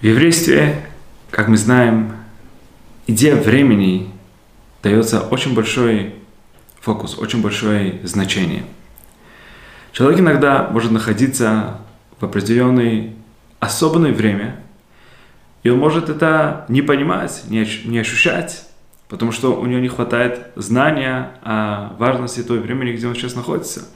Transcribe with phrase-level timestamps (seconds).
[0.00, 0.84] В еврействе,
[1.30, 2.12] как мы знаем,
[3.06, 4.10] идея времени
[4.82, 6.16] дается очень большой
[6.80, 8.64] фокус, очень большое значение.
[9.92, 11.78] Человек иногда может находиться
[12.20, 13.14] в определенное
[13.58, 14.60] особенное время,
[15.62, 18.66] и он может это не понимать, не ощущать,
[19.08, 23.88] потому что у него не хватает знания о важности той времени, где он сейчас находится.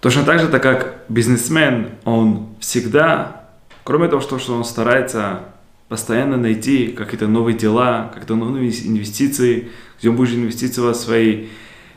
[0.00, 3.39] Точно так же, так как бизнесмен, он всегда
[3.84, 5.44] Кроме того, что, что он старается
[5.88, 11.48] постоянно найти какие-то новые дела, какие-то новые инвестиции, где он будет инвестировать свои,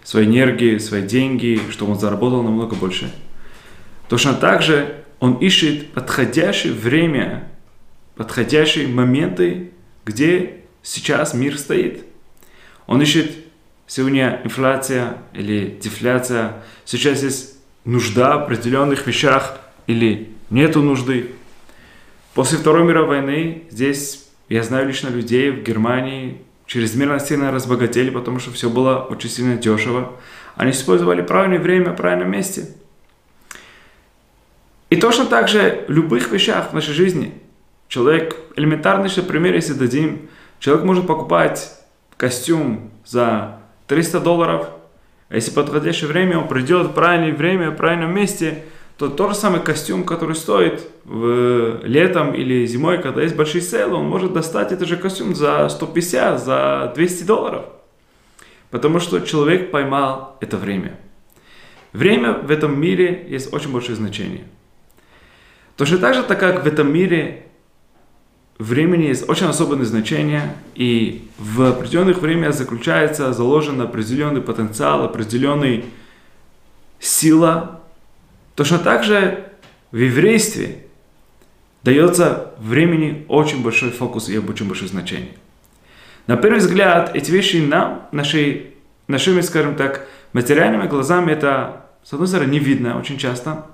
[0.04, 3.14] свои энергии, свои деньги, чтобы он заработал намного больше.
[4.10, 7.48] Точно так же он ищет подходящее время,
[8.16, 9.72] подходящие моменты,
[10.06, 12.04] где сейчас мир стоит.
[12.88, 13.32] Он ищет
[13.88, 21.32] сегодня инфляция или дефляция, сейчас есть нужда в определенных вещах или нету нужды.
[22.34, 28.40] После Второй мировой войны здесь, я знаю лично людей в Германии, чрезмерно сильно разбогатели, потому
[28.40, 30.14] что все было очень сильно дешево.
[30.56, 32.70] Они использовали правильное время правильном месте.
[34.90, 37.34] И точно так же в любых вещах в нашей жизни.
[37.88, 40.28] Человек, элементарный пример, если дадим,
[40.60, 41.72] человек может покупать
[42.18, 44.70] костюм за 300 долларов,
[45.30, 48.64] а если подходящее время он придет в правильное время, в правильном месте–
[49.04, 53.98] то тот же самый костюм, который стоит в летом или зимой, когда есть большие сейлы,
[53.98, 57.66] он может достать этот же костюм за 150, за 200 долларов.
[58.70, 60.98] Потому что человек поймал это время.
[61.92, 64.46] Время в этом мире есть очень большое значение.
[65.76, 67.48] Точно так же, так как в этом мире
[68.58, 75.84] времени есть очень особенное значение, и в определенных время заключается заложен определенный потенциал, определенный
[77.00, 77.83] сила
[78.56, 79.46] Точно так же
[79.92, 80.86] в еврействе
[81.84, 85.34] дается времени очень большой фокус и очень большое значение.
[86.28, 88.76] На первый взгляд, эти вещи нам, нашей,
[89.08, 93.66] нашими, скажем так, материальными глазами, это, с одной стороны, не видно очень часто,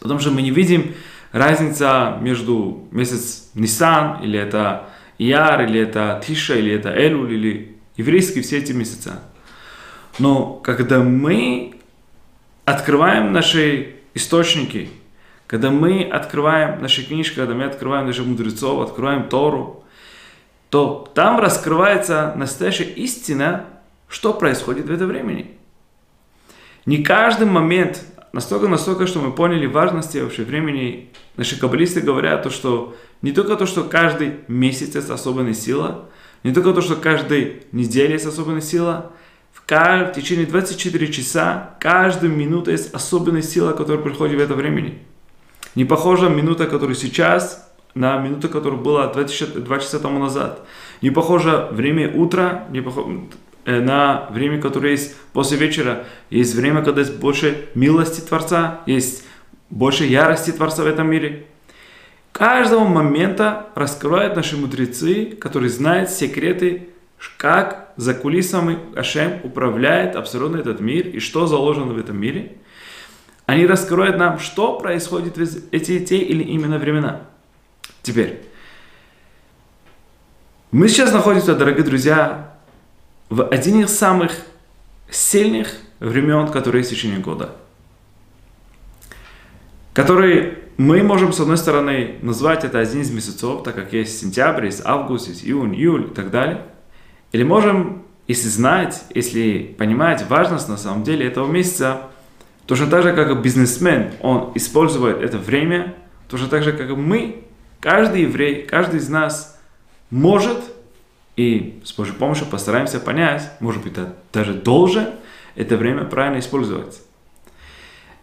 [0.00, 0.94] потому что мы не видим
[1.32, 8.44] разница между месяц Нисан, или это Ияр, или это Тиша, или это Элуль, или еврейские
[8.44, 9.22] все эти месяца.
[10.18, 11.75] Но когда мы
[12.66, 14.90] открываем наши источники,
[15.46, 19.84] когда мы открываем наши книжки, когда мы открываем наших мудрецов, открываем Тору,
[20.68, 23.64] то там раскрывается настоящая истина,
[24.08, 25.52] что происходит в это времени.
[26.86, 32.50] Не каждый момент, настолько, настолько, что мы поняли важности вообще времени, наши каббалисты говорят, то,
[32.50, 36.08] что не только то, что каждый месяц есть особенная сила,
[36.42, 39.12] не только то, что каждой неделе есть особенная сила,
[39.68, 44.98] в течение 24 часа, каждую минуту есть особенная сила, которая приходит в это времени.
[45.74, 50.60] Не похожа минута, которая сейчас, на минуту, которая была 20, 2 часа тому назад.
[51.02, 53.22] Не похоже время утра не похоже,
[53.64, 56.04] э, на время, которое есть после вечера.
[56.30, 59.24] Есть время, когда есть больше милости Творца, есть
[59.68, 61.46] больше ярости Творца в этом мире.
[62.30, 66.90] Каждого момента раскрывают наши мудрецы, которые знают секреты
[67.38, 72.58] как за кулисами Ашем управляет абсолютно этот мир и что заложено в этом мире.
[73.46, 77.22] Они раскроют нам, что происходит в эти те или именно времена.
[78.02, 78.42] Теперь,
[80.72, 82.58] мы сейчас находимся, дорогие друзья,
[83.28, 84.32] в один из самых
[85.08, 87.52] сильных времен, которые есть в течение года.
[89.94, 94.66] Который мы можем, с одной стороны, назвать это один из месяцев, так как есть сентябрь,
[94.66, 96.66] есть август, есть июнь, июль и так далее–
[97.32, 102.02] или можем, если знать, если понимать важность на самом деле этого месяца,
[102.66, 105.94] точно так же, как бизнесмен, он использует это время,
[106.28, 107.44] точно так же, как мы,
[107.80, 109.60] каждый еврей, каждый из нас
[110.10, 110.58] может,
[111.36, 113.94] и с Божьей помощью постараемся понять, может быть,
[114.32, 115.08] даже должен
[115.54, 117.00] это время правильно использовать.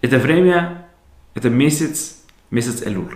[0.02, 0.88] Это время,
[1.34, 2.18] это месяц,
[2.52, 3.16] месяц Элуль.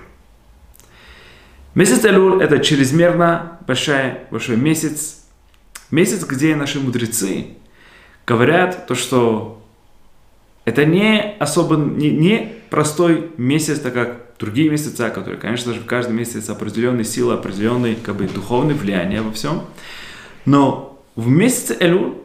[1.76, 5.17] Месяц Элуль– это чрезмерно большой, большой месяц,
[5.92, 7.48] Месяц, где наши мудрецы
[8.26, 9.62] говорят то, что
[10.66, 15.86] это не особо, не, не простой месяц, так как другие месяца, которые, конечно же, в
[15.86, 19.62] каждом месяце определенные силы, определенные как бы, духовные влияния во всем.
[20.46, 22.16] Но в месяце Элуль,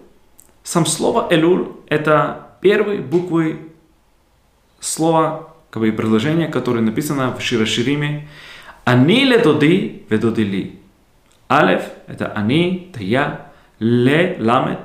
[0.64, 3.60] сам слово Элуль– это первые буквы
[4.80, 8.28] слова, как бы предложения, которое написано в Широшириме.
[8.84, 10.80] Они ледоди ведодили.
[11.48, 13.51] Алеф– это они, это я,
[13.82, 14.80] ле ламет,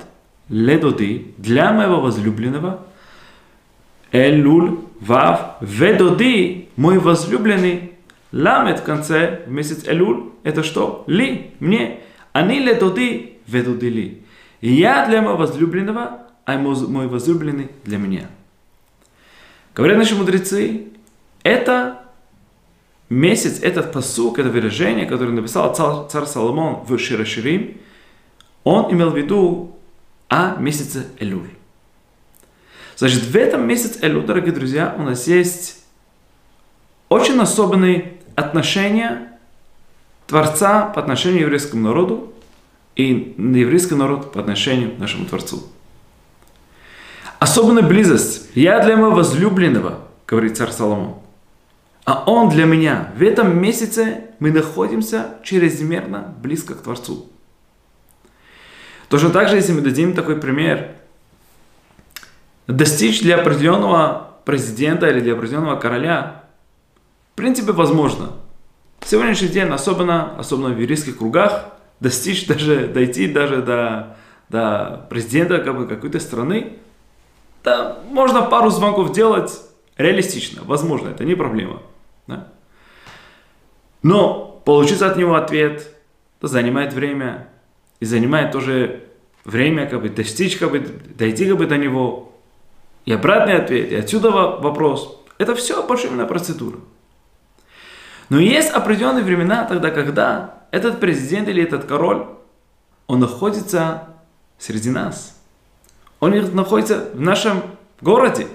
[0.48, 2.86] ле доди, для моего возлюбленного,
[4.12, 7.92] элюль, вав, ведоди, мой возлюбленный,
[8.32, 11.04] Ламет в конце, в месяц Элюль, это что?
[11.06, 12.00] Ли, мне.
[12.32, 14.22] Они ле дуды, ведуды ли.
[14.60, 18.28] Я для моего возлюбленного, а мой возлюбленный для меня.
[19.74, 20.88] Говорят наши мудрецы,
[21.42, 22.02] это
[23.08, 27.78] месяц, этот посук, это выражение, которое написал царь, царь Соломон в Широширим,
[28.68, 29.78] он имел в виду
[30.28, 31.48] о месяце Элюль.
[32.96, 35.82] Значит, в этом месяце Элюль, дорогие друзья, у нас есть
[37.08, 39.38] очень особенные отношения
[40.26, 42.34] Творца по отношению к еврейскому народу
[42.94, 45.62] и еврейский народ по отношению к нашему Творцу.
[47.38, 48.50] Особенная близость.
[48.54, 51.14] Я для моего возлюбленного, говорит царь Соломон.
[52.04, 53.12] А он для меня.
[53.16, 57.30] В этом месяце мы находимся чрезмерно близко к Творцу.
[59.08, 60.94] Точно так же, если мы дадим такой пример,
[62.66, 66.44] достичь для определенного президента или для определенного короля,
[67.32, 68.32] в принципе, возможно.
[69.00, 71.66] В сегодняшний день, особенно, особенно в юридических кругах,
[72.00, 74.16] достичь даже, дойти даже до,
[74.48, 76.78] до президента как бы, какой-то страны,
[77.64, 79.60] да, можно пару звонков делать
[79.96, 81.82] реалистично, возможно, это не проблема.
[82.26, 82.48] Да?
[84.02, 85.88] Но получить от него ответ
[86.38, 87.48] это занимает время,
[88.00, 89.04] и занимает тоже
[89.44, 92.32] время, как бы достичь, как бы дойти как бы до него,
[93.04, 95.24] и обратный ответ, и отсюда вопрос.
[95.38, 96.78] Это все большая процедура.
[98.28, 102.26] Но есть определенные времена тогда, когда этот президент или этот король,
[103.06, 104.08] он находится
[104.58, 105.40] среди нас.
[106.20, 107.62] Он находится в нашем
[108.00, 108.48] городе,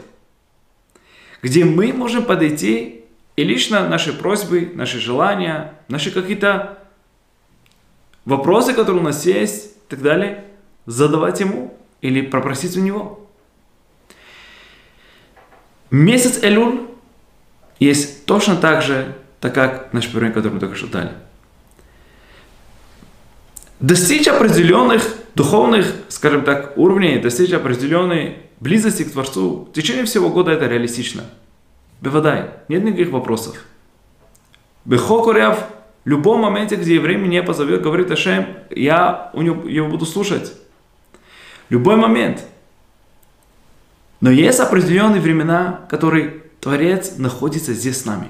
[1.41, 3.05] где мы можем подойти
[3.35, 6.77] и лично наши просьбы, наши желания, наши какие-то
[8.25, 10.45] вопросы, которые у нас есть и так далее,
[10.85, 13.27] задавать ему или попросить у него.
[15.91, 16.81] Месяц Элюль
[17.79, 21.11] есть точно так же, так как наш пример, который мы только что дали.
[23.79, 25.03] Достичь определенных
[25.35, 31.25] духовных, скажем так, уровней, достичь определенной близости к Творцу в течение всего года это реалистично.
[31.99, 33.57] Бевадай, нет никаких вопросов.
[34.85, 35.67] Бехокуряв,
[36.05, 40.53] в любом моменте, где еврей меня позовет, говорит Ашем, я у него, его буду слушать.
[41.69, 42.45] Любой момент.
[44.19, 48.27] Но есть определенные времена, которые Творец находится здесь с нами.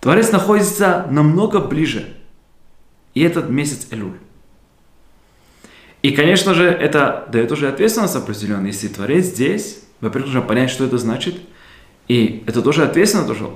[0.00, 2.16] Творец находится намного ближе.
[3.14, 4.18] И этот месяц Элюль.
[6.02, 8.66] И, конечно же, это дает уже ответственность определенную.
[8.66, 11.36] Если Творец здесь, во-первых, нужно понять, что это значит.
[12.08, 13.48] И это тоже ответственно тоже.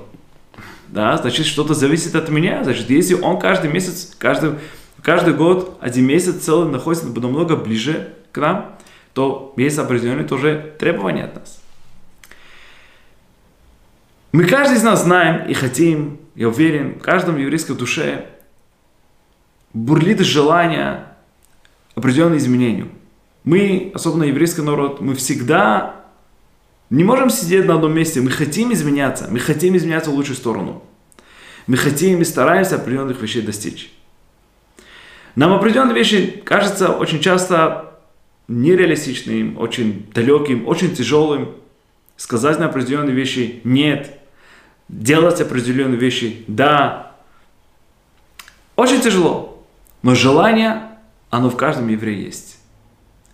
[0.91, 2.63] Да, значит, что-то зависит от меня.
[2.63, 4.55] Значит, если он каждый месяц, каждый,
[5.03, 8.75] каждый год, один месяц целый находится намного ближе к нам,
[9.13, 11.61] то есть определенные тоже требования от нас.
[14.31, 18.25] Мы каждый из нас знаем и хотим, я уверен, в каждом еврейской душе
[19.73, 21.05] бурлит желание
[21.93, 22.89] определенным изменению.
[23.43, 25.98] Мы, особенно еврейский народ, мы всегда
[26.89, 28.21] не можем сидеть на одном месте.
[28.21, 29.27] Мы хотим изменяться.
[29.29, 30.83] Мы хотим изменяться в лучшую сторону.
[31.67, 33.91] Мы хотим и стараемся определенных вещей достичь.
[35.35, 37.99] Нам определенные вещи кажутся очень часто
[38.47, 41.55] нереалистичным, очень далеким, очень тяжелым.
[42.17, 44.19] Сказать на определенные вещи «нет»,
[44.89, 47.15] делать определенные вещи «да».
[48.75, 49.63] Очень тяжело.
[50.01, 50.89] Но желание
[51.29, 52.57] оно в каждом еврее есть.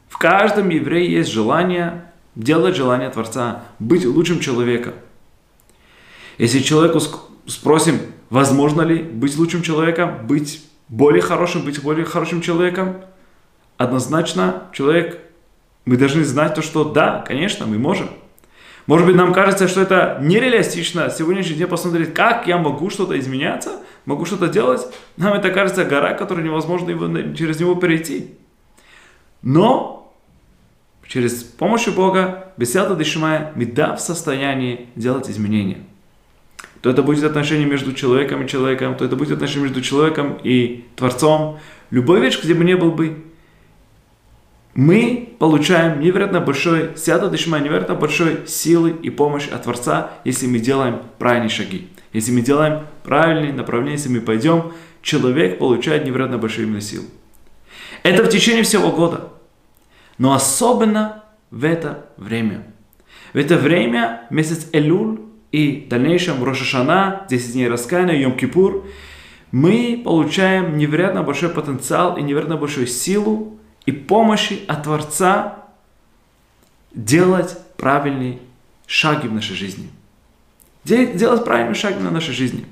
[0.10, 2.05] В каждом еврее есть желание
[2.36, 4.94] делать желание Творца, быть лучшим человеком.
[6.38, 7.00] Если человеку
[7.48, 8.00] спросим,
[8.30, 12.98] возможно ли быть лучшим человеком, быть более хорошим, быть более хорошим человеком,
[13.78, 15.20] однозначно человек,
[15.86, 18.10] мы должны знать то, что да, конечно, мы можем.
[18.88, 23.80] Может быть, нам кажется, что это нереалистично сегодняшний день посмотреть, как я могу что-то изменяться,
[24.06, 24.82] могу что-то делать.
[25.18, 28.36] Нам это кажется гора, которую невозможно его, через него перейти.
[29.42, 30.05] Но
[31.08, 35.80] через помощь Бога, беседа Дешимая, мы да в состоянии делать изменения.
[36.82, 40.86] То это будет отношение между человеком и человеком, то это будет отношение между человеком и
[40.96, 41.60] Творцом.
[41.90, 43.24] Любой вещь, где бы не был бы,
[44.76, 50.60] мы получаем невероятно большой, сята дышма, невероятно большой силы и помощь от Творца, если мы
[50.60, 51.88] делаем правильные шаги.
[52.12, 57.06] Если мы делаем правильные направления, если мы пойдем, человек получает невероятно большую именно силу.
[58.04, 59.30] Это в течение всего года.
[60.18, 62.64] Но особенно в это время.
[63.34, 65.20] В это время, месяц Элюль
[65.52, 68.86] и в дальнейшем Рошашана, 10 дней раскаяния, Йом-Кипур,
[69.52, 75.66] мы получаем невероятно большой потенциал и невероятно большую силу и помощи от Творца
[76.94, 78.40] делать правильные
[78.88, 79.90] шаги в нашей жизни.
[80.84, 82.66] Делать правильные шаги на нашей жизни.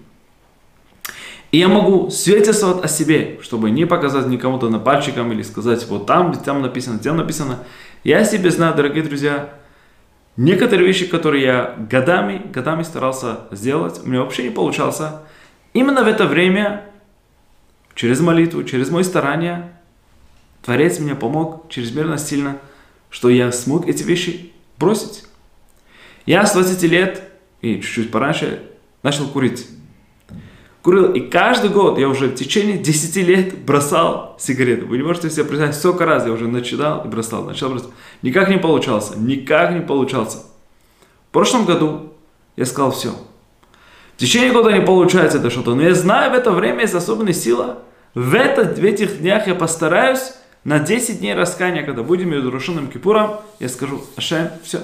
[1.53, 6.07] И я могу свидетельствовать о себе, чтобы не показать никому-то на пальчиком или сказать, вот
[6.07, 7.59] там, там написано, там написано.
[8.03, 9.53] Я себе знаю, дорогие друзья,
[10.35, 15.21] некоторые вещи, которые я годами, годами старался сделать, у меня вообще не получался.
[15.73, 16.85] Именно в это время,
[17.93, 19.79] через молитву, через мои старания,
[20.63, 22.57] Творец мне помог чрезмерно сильно,
[23.11, 25.25] что я смог эти вещи бросить.
[26.25, 27.21] Я с 20 лет
[27.61, 28.63] и чуть-чуть пораньше
[29.03, 29.67] начал курить
[30.83, 31.11] курил.
[31.13, 34.85] И каждый год я уже в течение 10 лет бросал сигареты.
[34.85, 37.89] Вы не можете себе представить, сколько раз я уже начинал и бросал, начал бросать.
[38.21, 40.39] Никак не получался, никак не получался.
[41.29, 42.13] В прошлом году
[42.55, 43.11] я сказал все.
[44.15, 47.33] В течение года не получается это что-то, но я знаю, в это время есть особенная
[47.33, 47.79] сила.
[48.13, 52.87] В, это, в этих днях я постараюсь на 10 дней раскаяния, когда будем между Рушином
[52.87, 54.83] Кипуром, я скажу, Ашем, все,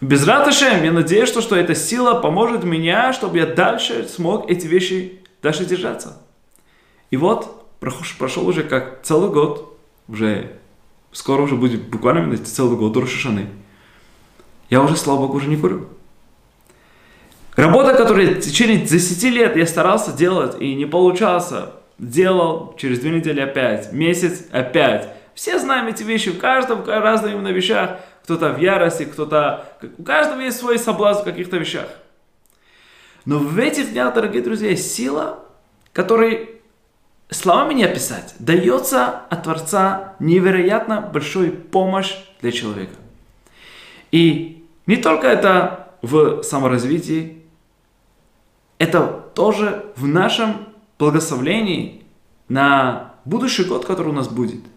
[0.00, 4.66] без Раташем, я надеюсь, что, что эта сила поможет мне, чтобы я дальше смог эти
[4.66, 6.20] вещи дальше держаться.
[7.10, 10.58] И вот, прошел уже как целый год, уже
[11.12, 13.46] скоро уже будет буквально целый год до Рошишаны.
[14.68, 15.86] Я уже, слава Богу, уже не курю.
[17.54, 23.12] Работа, которую в течение 10 лет я старался делать и не получался, делал через две
[23.12, 25.08] недели опять, месяц опять.
[25.34, 29.68] Все знаем эти вещи, в каждом, разных именно вещах кто-то в ярости, кто-то...
[29.98, 31.86] У каждого есть свой соблазн в каких-то вещах.
[33.24, 35.38] Но в этих днях, дорогие друзья, есть сила,
[35.92, 36.60] которой
[37.30, 42.96] словами не описать, дается от Творца невероятно большой помощь для человека.
[44.10, 47.44] И не только это в саморазвитии,
[48.78, 49.06] это
[49.36, 50.66] тоже в нашем
[50.98, 52.02] благословлении
[52.48, 54.64] на будущий год, который у нас будет–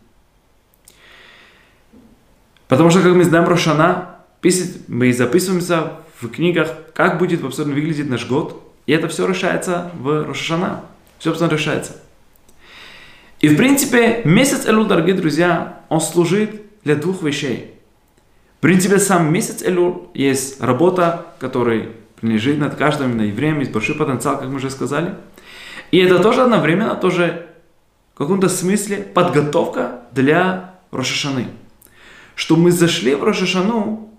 [2.69, 4.15] Потому что, как мы знаем, Рошана,
[4.87, 8.63] мы записываемся в книгах, как будет абсолютно выглядеть наш год.
[8.85, 10.81] И это все решается в Рошана.
[11.17, 11.97] Все абсолютно решается.
[13.41, 17.73] И в принципе, месяц Элул, дорогие друзья, он служит для двух вещей.
[18.59, 23.95] В принципе, сам месяц Элул есть работа, которая принадлежит над каждым на евреем, есть большой
[23.95, 25.15] потенциал, как мы уже сказали.
[25.91, 27.47] И это тоже одновременно, тоже
[28.13, 31.47] в каком-то смысле подготовка для Рошашаны
[32.39, 34.09] что мы зашли в Рошашану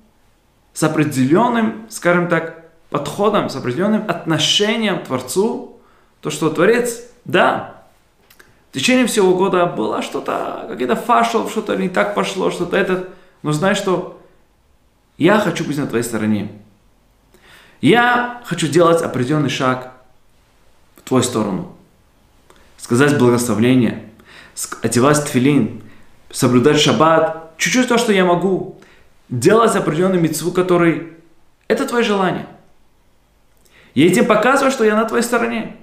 [0.74, 5.80] с определенным, скажем так, подходом, с определенным отношением к Творцу,
[6.20, 7.82] то, что Творец, да,
[8.70, 13.08] в течение всего года было что-то, какие-то фашел, что-то не так пошло, что-то это,
[13.42, 14.20] но знай, что
[15.16, 16.52] я хочу быть на твоей стороне.
[17.80, 19.94] Я хочу делать определенный шаг
[20.96, 21.74] в твою сторону.
[22.76, 24.10] Сказать благословление,
[24.82, 25.82] одевать тфилин,
[26.30, 28.80] соблюдать шаббат, чуть-чуть то, что я могу,
[29.28, 31.12] делать определенную мецву, который
[31.68, 32.46] это твое желание.
[33.94, 35.76] Я этим показываю, что я на твоей стороне.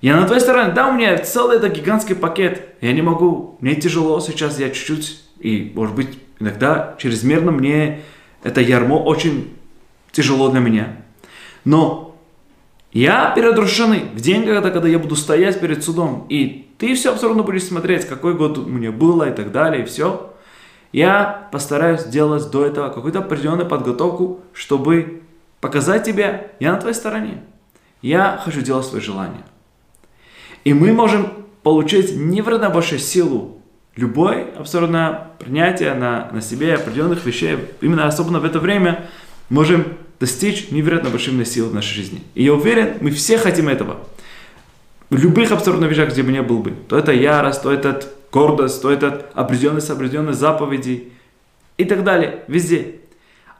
[0.00, 0.72] Я на твоей стороне.
[0.72, 2.74] Да, у меня целый этот гигантский пакет.
[2.80, 3.56] Я не могу.
[3.60, 4.58] Мне тяжело сейчас.
[4.58, 5.22] Я чуть-чуть.
[5.40, 8.02] И, может быть, иногда чрезмерно мне
[8.42, 9.56] это ярмо очень
[10.12, 10.96] тяжело для меня.
[11.64, 12.15] Но
[12.96, 17.14] я перед Рошаной, в день, когда, когда я буду стоять перед судом, и ты все
[17.20, 20.32] равно будешь смотреть, какой год у меня было и так далее, и все.
[20.92, 25.22] Я постараюсь сделать до этого какую-то определенную подготовку, чтобы
[25.60, 27.42] показать тебе, я на твоей стороне.
[28.00, 29.44] Я хочу делать свои желания.
[30.64, 31.28] И мы можем
[31.62, 33.60] получить невероятно большую силу
[33.94, 39.06] любое абсурдное принятие на, на себе определенных вещей, именно особенно в это время,
[39.50, 39.84] можем
[40.20, 42.22] достичь невероятно большой силы в нашей жизни.
[42.34, 43.98] И я уверен, мы все хотим этого
[45.10, 48.82] в любых абсурдных вещах, где бы не был бы, то это ярость, то это гордость,
[48.82, 51.12] то это определенность, определенность заповедей
[51.76, 52.96] и так далее, везде.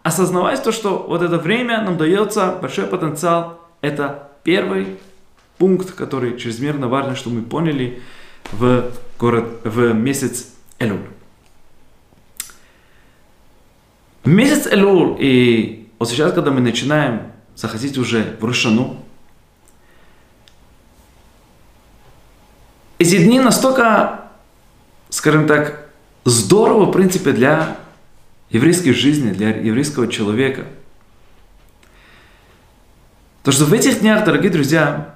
[0.02, 4.98] Осознавать то, что вот это время нам дается большой потенциал, это первый
[5.58, 8.00] пункт, который чрезмерно важно, что мы поняли
[8.52, 10.48] в, город, в месяц
[10.78, 10.98] Элул.
[14.25, 19.02] Месяц Элул, и вот сейчас, когда мы начинаем заходить уже в Рушану,
[22.98, 24.28] эти дни настолько,
[25.10, 25.90] скажем так,
[26.24, 27.78] здорово, в принципе, для
[28.50, 30.66] еврейской жизни, для еврейского человека.
[33.42, 35.14] То, что в этих днях, дорогие друзья,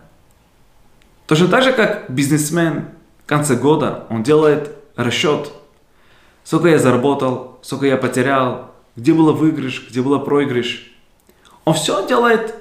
[1.27, 2.89] точно так же, как бизнесмен
[3.25, 5.51] в конце года, он делает расчет,
[6.45, 10.93] сколько я заработал, сколько я потерял, где было выигрыш, где было проигрыш.
[11.65, 12.55] Он все делает,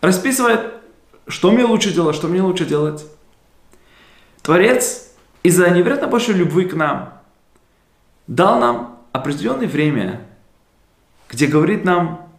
[0.00, 0.74] расписывает,
[1.26, 3.04] что мне лучше делать, что мне лучше делать.
[4.42, 5.10] Творец
[5.42, 7.20] из-за невероятно большой любви к нам
[8.26, 10.26] дал нам определенное время,
[11.28, 12.30] где говорит нам,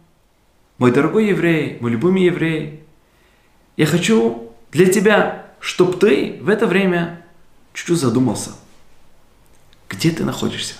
[0.78, 2.84] мой дорогой еврей, мой любимый еврей,
[3.76, 7.24] я хочу для тебя, чтобы ты в это время
[7.74, 8.52] чуть-чуть задумался.
[9.88, 10.74] Где ты находишься?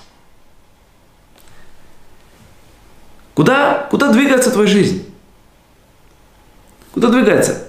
[3.40, 5.02] Куда, куда двигается твоя жизнь?
[6.92, 7.68] Куда двигается?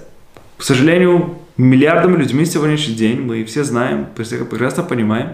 [0.58, 5.32] К сожалению, миллиардами людьми сегодняшний день, мы все знаем, прекрасно понимаем,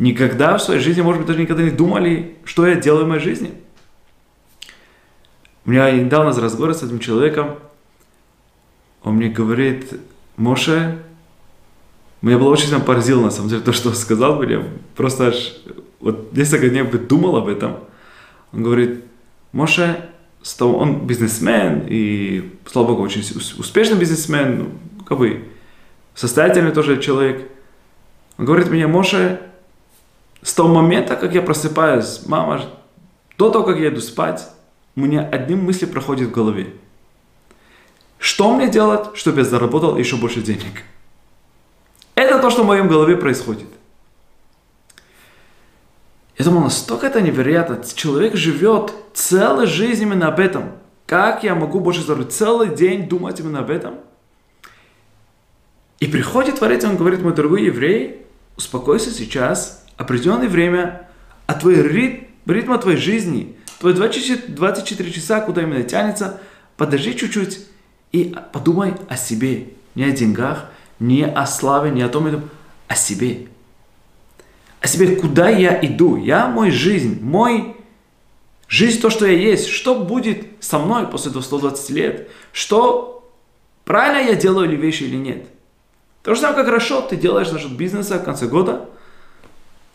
[0.00, 3.22] никогда в своей жизни, может быть, даже никогда не думали, что я делаю в моей
[3.22, 3.52] жизни.
[5.64, 7.54] У меня недавно разговор с этим человеком,
[9.04, 9.92] он мне говорит,
[10.36, 10.98] Моше,
[12.22, 14.64] меня было очень сильно поразило, на самом деле, то, что он сказал мне.
[14.96, 15.54] Просто аж
[16.00, 17.76] вот несколько дней бы думал об этом.
[18.52, 19.04] Он говорит,
[19.52, 20.10] Моше,
[20.60, 23.22] он бизнесмен, и, слава богу, очень
[23.58, 25.48] успешный бизнесмен, ну, как бы
[26.14, 27.50] состоятельный тоже человек.
[28.38, 29.40] Он говорит мне, Моше,
[30.42, 32.64] с того момента, как я просыпаюсь, мама,
[33.36, 34.48] до того, как я иду спать,
[34.96, 36.74] у меня одним мысли проходит в голове.
[38.18, 40.84] Что мне делать, чтобы я заработал еще больше денег?
[42.14, 43.68] Это то, что в моем голове происходит.
[46.40, 47.82] Я думал, настолько это невероятно.
[47.94, 50.72] Человек живет целую жизнь именно об этом.
[51.04, 52.32] Как я могу больше заработать?
[52.32, 53.96] Целый день думать именно об этом.
[55.98, 58.24] И приходит Творец, он говорит, мой дорогой еврей,
[58.56, 61.10] успокойся сейчас, определенное время,
[61.46, 66.40] а твой ритм, ритм твоей жизни, твои 24, 24 часа, куда именно тянется,
[66.78, 67.66] подожди чуть-чуть
[68.12, 70.70] и подумай о себе, не о деньгах,
[71.00, 72.48] не о славе, не о том,
[72.88, 73.48] о себе.
[74.80, 76.16] О себе, куда я иду.
[76.16, 77.76] Я, мой жизнь, мой
[78.66, 79.68] жизнь, то, что я есть.
[79.68, 82.30] Что будет со мной после 120 лет?
[82.52, 83.30] Что
[83.84, 85.46] правильно я делаю ли вещи или нет?
[86.22, 88.88] То же самое, как расчет ты делаешь насчет бизнеса в конце года.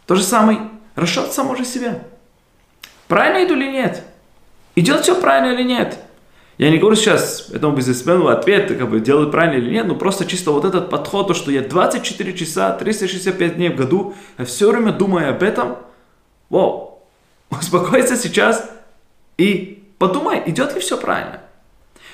[0.06, 2.04] То же самое расчет самого же себя.
[3.08, 4.04] Правильно иду или нет?
[4.76, 6.00] Идет все правильно или нет?
[6.58, 10.26] Я не говорю сейчас этому бизнесмену ответ, как бы делать правильно или нет, но просто
[10.26, 14.72] чисто вот этот подход, то, что я 24 часа, 365 дней в году, я все
[14.72, 15.78] время думаю об этом,
[16.50, 17.04] вау,
[17.50, 18.70] успокойся сейчас
[19.38, 21.42] и подумай, идет ли все правильно.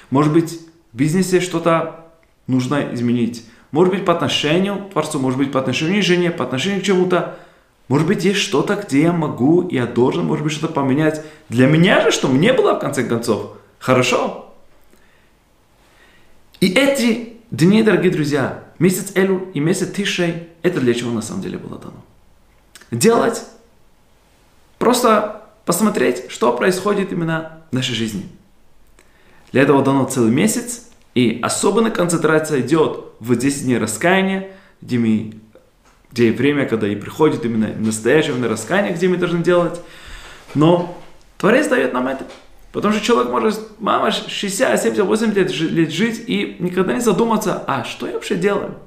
[0.10, 0.60] Может быть,
[0.91, 2.08] в бизнесе что-то
[2.47, 3.45] нужно изменить.
[3.71, 6.84] Может быть, по отношению к Творцу, может быть, по отношению к жене, по отношению к
[6.84, 7.38] чему-то.
[7.88, 11.23] Может быть, есть что-то, где я могу, я должен, может быть, что-то поменять.
[11.47, 14.53] Для меня же, что мне было, в конце концов, хорошо.
[16.61, 21.41] И эти дни, дорогие друзья, месяц Элю и месяц Тишей, это для чего на самом
[21.41, 22.05] деле было дано?
[22.91, 23.43] Делать,
[24.77, 28.29] просто посмотреть, что происходит именно в нашей жизни.
[29.51, 35.33] Для этого дано целый месяц, и особенная концентрация идет в 10 дней раскаяния, где, мы,
[36.11, 39.81] где время, когда и приходит именно настоящее раскаяние, где мы должны делать.
[40.53, 40.97] Но
[41.37, 42.25] Творец дает нам это.
[42.71, 47.84] Потому что человек может, мама, 60, 70, 80 лет, жить и никогда не задуматься, а
[47.84, 48.77] что я вообще делаю?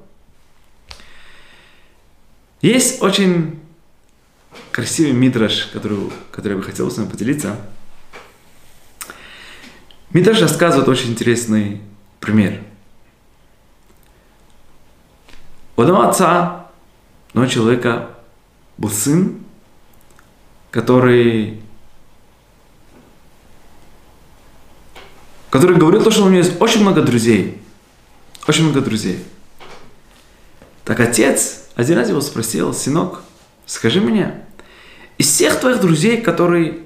[2.61, 3.59] Есть очень
[4.71, 7.57] красивый мидраш, который, который я бы хотел с вами поделиться.
[10.09, 11.81] Мидраш рассказывает очень интересный
[12.19, 12.61] пример.
[15.77, 16.67] У одного отца,
[17.29, 18.09] одного человека
[18.77, 19.43] был сын,
[20.71, 21.61] который,
[25.55, 27.61] который говорил то, что у него есть очень много друзей.
[28.45, 29.23] Очень много друзей.
[30.83, 33.21] Так отец один раз его спросил, сынок,
[33.65, 34.43] скажи мне,
[35.17, 36.81] из всех твоих друзей, которые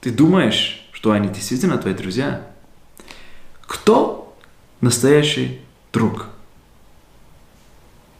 [0.00, 2.46] ты думаешь, что они действительно твои друзья,
[3.66, 4.34] кто
[4.80, 5.60] настоящий
[5.92, 6.28] друг?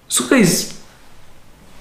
[0.07, 0.75] Сколько из...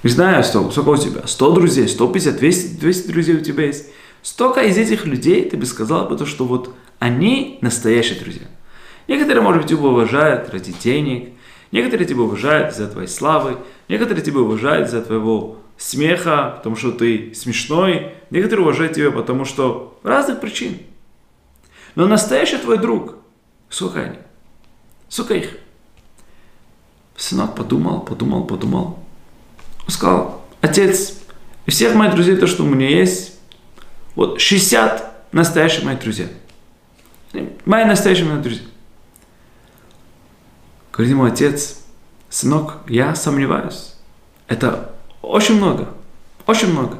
[0.03, 1.27] Не знаю, сколько, сколько у тебя?
[1.27, 3.87] 100 друзей, 150, 200, 200 друзей у тебя есть.
[4.21, 8.47] Столько из этих людей ты бы сказал бы то, что вот они настоящие друзья.
[9.07, 11.29] Некоторые, может быть, тебя уважают ради денег,
[11.71, 13.57] некоторые тебя уважают из-за твоей славы,
[13.87, 19.99] некоторые тебя уважают из-за твоего смеха, потому что ты смешной, некоторые уважают тебя потому что
[20.03, 20.79] разных причин.
[21.95, 23.15] Но настоящий твой друг,
[23.69, 24.17] сколько они?
[25.09, 25.57] Сколько их?
[27.15, 28.99] Сынок подумал, подумал, подумал.
[29.85, 31.17] Он сказал, отец,
[31.65, 33.39] всех моих друзей, то, что у меня есть,
[34.15, 36.27] вот 60 настоящих моих друзей.
[37.65, 38.65] Мои настоящие мои друзья.
[40.91, 41.85] Говорит ему отец,
[42.29, 43.93] сынок, я сомневаюсь.
[44.47, 45.89] Это очень много.
[46.45, 46.99] Очень много.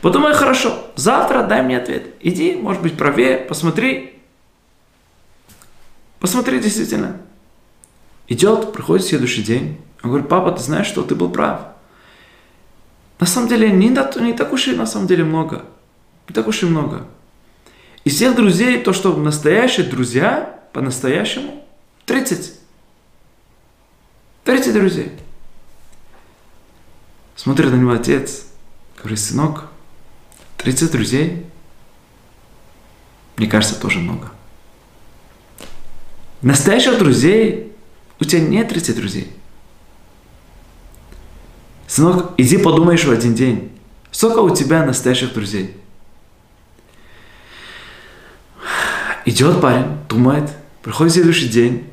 [0.00, 2.14] Подумай хорошо, завтра дай мне ответ.
[2.20, 4.20] Иди, может быть, правее, посмотри.
[6.18, 7.18] Посмотри действительно.
[8.28, 9.80] Идет, приходит следующий день.
[10.02, 11.60] Он говорит, папа, ты знаешь что, ты был прав.
[13.18, 15.64] На самом деле, не, не так уж и на самом деле много.
[16.28, 17.06] Не так уж и много.
[18.04, 21.64] Из всех друзей, то, что настоящие друзья, по-настоящему,
[22.06, 22.54] 30.
[24.44, 25.12] 30 друзей.
[27.36, 28.46] Смотрит на него отец,
[28.98, 29.68] говорит, сынок,
[30.58, 31.46] 30 друзей,
[33.36, 34.30] мне кажется, тоже много.
[36.42, 37.72] Настоящих друзей
[38.18, 39.32] у тебя нет 30 друзей.
[41.86, 43.72] Сынок, иди подумаешь в один день,
[44.10, 45.79] сколько у тебя настоящих друзей.
[49.24, 50.50] Идет парень, думает,
[50.82, 51.86] приходит следующий день,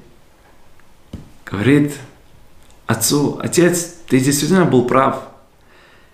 [1.46, 1.94] говорит
[2.86, 5.24] отцу, отец, ты действительно был прав.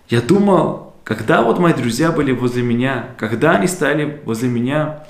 [0.08, 5.06] Я думал, когда вот мои друзья были возле меня, когда они стали возле меня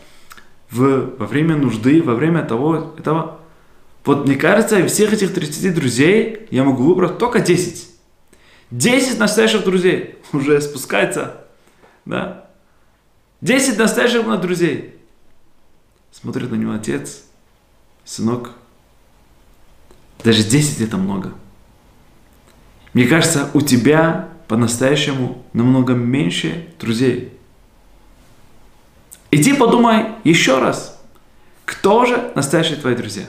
[0.71, 3.41] в, во время нужды, во время того, этого,
[4.05, 7.89] вот мне кажется, из всех этих 30 друзей я могу выбрать только 10.
[8.71, 11.45] 10 настоящих друзей уже спускается,
[12.05, 12.47] да?
[13.41, 14.94] 10 настоящих на друзей.
[16.15, 17.25] Смотрит на него отец,
[18.05, 18.53] сынок,
[20.23, 21.35] даже 10 это много.
[22.93, 27.37] Мне кажется, у тебя по-настоящему намного меньше друзей.
[29.33, 31.03] Иди подумай еще раз,
[31.65, 33.27] кто же настоящие твои друзья.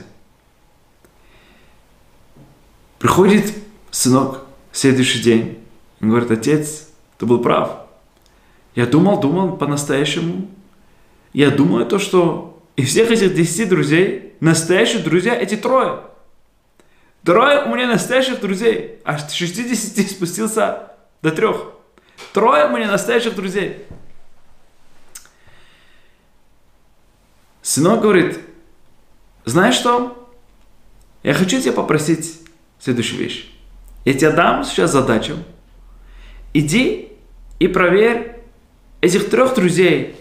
[3.00, 3.52] Приходит
[3.90, 5.58] сынок в следующий день.
[6.00, 6.86] Он говорит, отец,
[7.18, 7.80] ты был прав.
[8.76, 10.48] Я думал, думал по-настоящему.
[11.32, 16.02] Я думаю то, что из всех этих десяти друзей, настоящие друзья эти трое.
[17.24, 19.00] Трое у меня настоящих друзей.
[19.04, 21.72] С 60 спустился до трех.
[22.32, 23.84] Трое у меня настоящих друзей.
[27.62, 28.38] Сынок говорит,
[29.44, 30.30] знаешь что?
[31.22, 32.40] Я хочу тебя попросить
[32.78, 33.50] следующую вещь.
[34.04, 35.36] Я тебе дам сейчас задачу.
[36.54, 37.10] Иди
[37.58, 38.40] и проверь
[39.00, 40.14] этих трех друзей,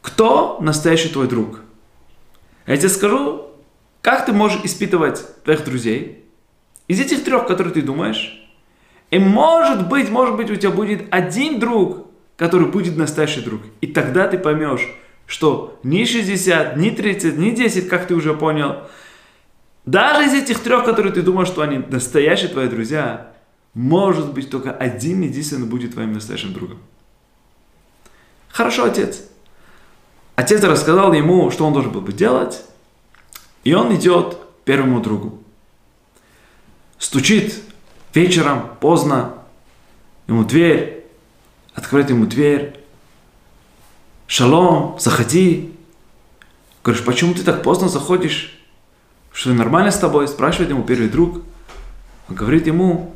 [0.00, 1.60] кто настоящий твой друг.
[2.66, 3.46] Я тебе скажу,
[4.02, 6.24] как ты можешь испытывать твоих друзей.
[6.88, 8.36] Из этих трех, которые ты думаешь,
[9.10, 13.60] и может быть, может быть, у тебя будет один друг, который будет настоящий друг.
[13.80, 14.88] И тогда ты поймешь,
[15.26, 18.88] что ни 60, ни 30, ни 10, как ты уже понял,
[19.86, 23.32] даже из этих трех, которые ты думаешь, что они настоящие твои друзья,
[23.74, 26.78] может быть, только один единственный будет твоим настоящим другом.
[28.48, 29.29] Хорошо, отец.
[30.40, 32.62] Отец рассказал ему, что он должен был бы делать,
[33.62, 35.38] и он идет к первому другу.
[36.98, 37.56] Стучит
[38.14, 39.34] вечером, поздно,
[40.28, 41.04] ему дверь,
[41.74, 42.74] открыть ему дверь.
[44.26, 45.74] Шалом, заходи.
[46.82, 48.58] Говоришь, почему ты так поздно заходишь?
[49.32, 50.26] Что нормально с тобой?
[50.26, 51.42] Спрашивает ему первый друг.
[52.30, 53.14] Он говорит ему,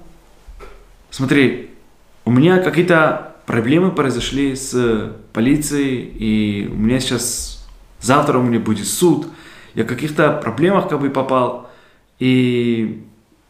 [1.11, 1.71] смотри,
[2.27, 7.67] у меня какие-то проблемы произошли с полицией, и у меня сейчас,
[8.01, 9.27] завтра у меня будет суд,
[9.75, 11.71] я в каких-то проблемах как бы попал,
[12.19, 13.05] и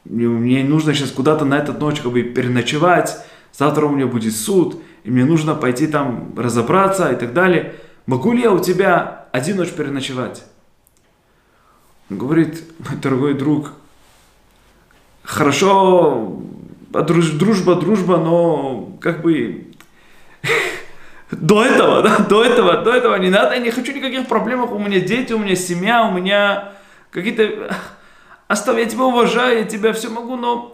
[0.05, 3.19] мне нужно сейчас куда-то на этот ночь как бы переночевать,
[3.53, 7.75] завтра у меня будет суд, и мне нужно пойти там разобраться и так далее.
[8.07, 10.45] Могу ли я у тебя один ночь переночевать?
[12.11, 13.73] Он говорит, мой дорогой друг,
[15.23, 16.43] хорошо,
[16.91, 19.74] дружба, дружба, но как бы
[21.31, 24.79] до этого, да, до этого, до этого не надо, я не хочу никаких проблем, у
[24.79, 26.73] меня дети, у меня семья, у меня
[27.11, 27.75] какие-то
[28.49, 30.73] оставь, я тебя уважаю, я тебя все могу, но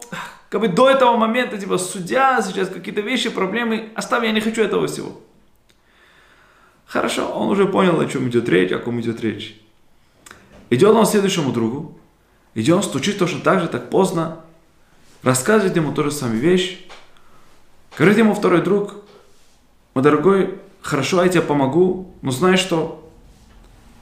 [0.49, 4.61] как бы до этого момента, типа, судья, сейчас какие-то вещи, проблемы, оставь, я не хочу
[4.61, 5.19] этого всего.
[6.85, 9.57] Хорошо, он уже понял, о чем идет речь, о ком идет речь.
[10.69, 11.97] Идет он к следующему другу,
[12.53, 14.41] идет он стучит точно так же, так поздно,
[15.23, 16.85] рассказывает ему ту же самую вещь,
[17.97, 18.95] говорит ему второй друг,
[19.93, 23.09] мой дорогой, хорошо, я тебе помогу, но знаешь что,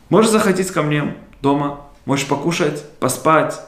[0.10, 3.60] можешь заходить ко мне дома, можешь покушать, поспать,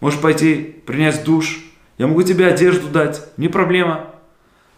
[0.00, 1.64] можешь пойти принять душ,
[1.98, 4.10] я могу тебе одежду дать, не проблема.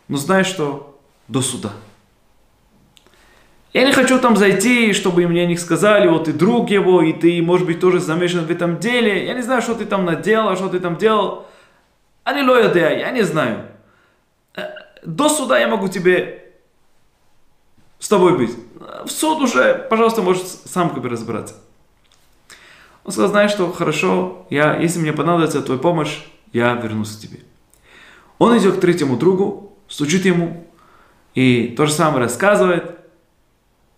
[0.09, 0.99] Но знаешь что?
[1.29, 1.73] До суда.
[3.73, 7.43] Я не хочу там зайти, чтобы мне не сказали, вот ты друг его, и ты,
[7.43, 9.27] может быть, тоже замешан в этом деле.
[9.27, 11.47] Я не знаю, что ты там наделал, что ты там делал.
[12.25, 13.67] Аллилуйя, я не знаю.
[14.55, 14.69] Э,
[15.05, 16.46] до суда я могу тебе
[18.07, 18.57] с тобой быть.
[19.05, 21.57] В суд уже, пожалуйста, можешь сам как бы разбираться.
[23.03, 26.21] Он сказал, знаешь что, хорошо, я, если мне понадобится твоя помощь,
[26.53, 27.41] я вернусь к тебе.
[28.39, 30.69] Он идет к третьему другу, стучит ему,
[31.35, 32.97] и то же самое рассказывает,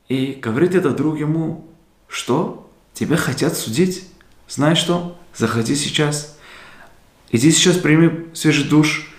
[0.08, 1.68] и говорит этот друг ему,
[2.06, 4.08] что тебя хотят судить.
[4.48, 6.38] Знаешь что, заходи сейчас,
[7.30, 9.12] иди сейчас прими свежий душ,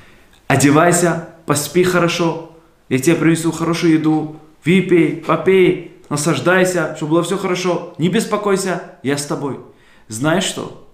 [0.48, 2.54] одевайся, поспи хорошо,
[2.90, 9.18] я тебе принесу хорошую еду, выпей, попей, наслаждайся, чтобы было все хорошо, не беспокойся, я
[9.18, 9.60] с тобой.
[10.08, 10.88] Знаешь что?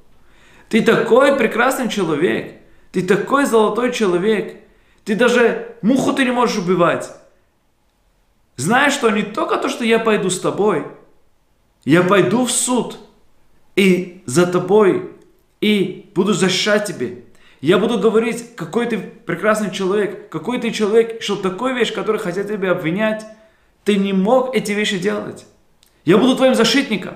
[0.70, 2.62] Ты такой прекрасный человек.
[2.92, 4.62] Ты такой золотой человек.
[5.04, 7.12] Ты даже муху ты не можешь убивать.
[8.58, 10.86] Знаешь, что не только то, что я пойду с тобой,
[11.84, 12.98] я пойду в суд
[13.76, 15.12] и за тобой,
[15.62, 17.26] и буду защищать тебе.
[17.62, 22.48] Я буду говорить, какой ты прекрасный человек, какой ты человек, что такой вещь, которую хотят
[22.48, 23.26] тебя обвинять,
[23.86, 25.46] ты не мог эти вещи делать.
[26.04, 27.16] Я буду твоим защитником.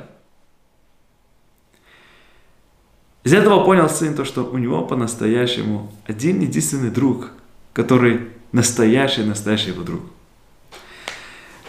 [3.24, 7.32] Из этого понял сын то, что у него по-настоящему один единственный друг,
[7.74, 10.02] который настоящий, настоящий его друг.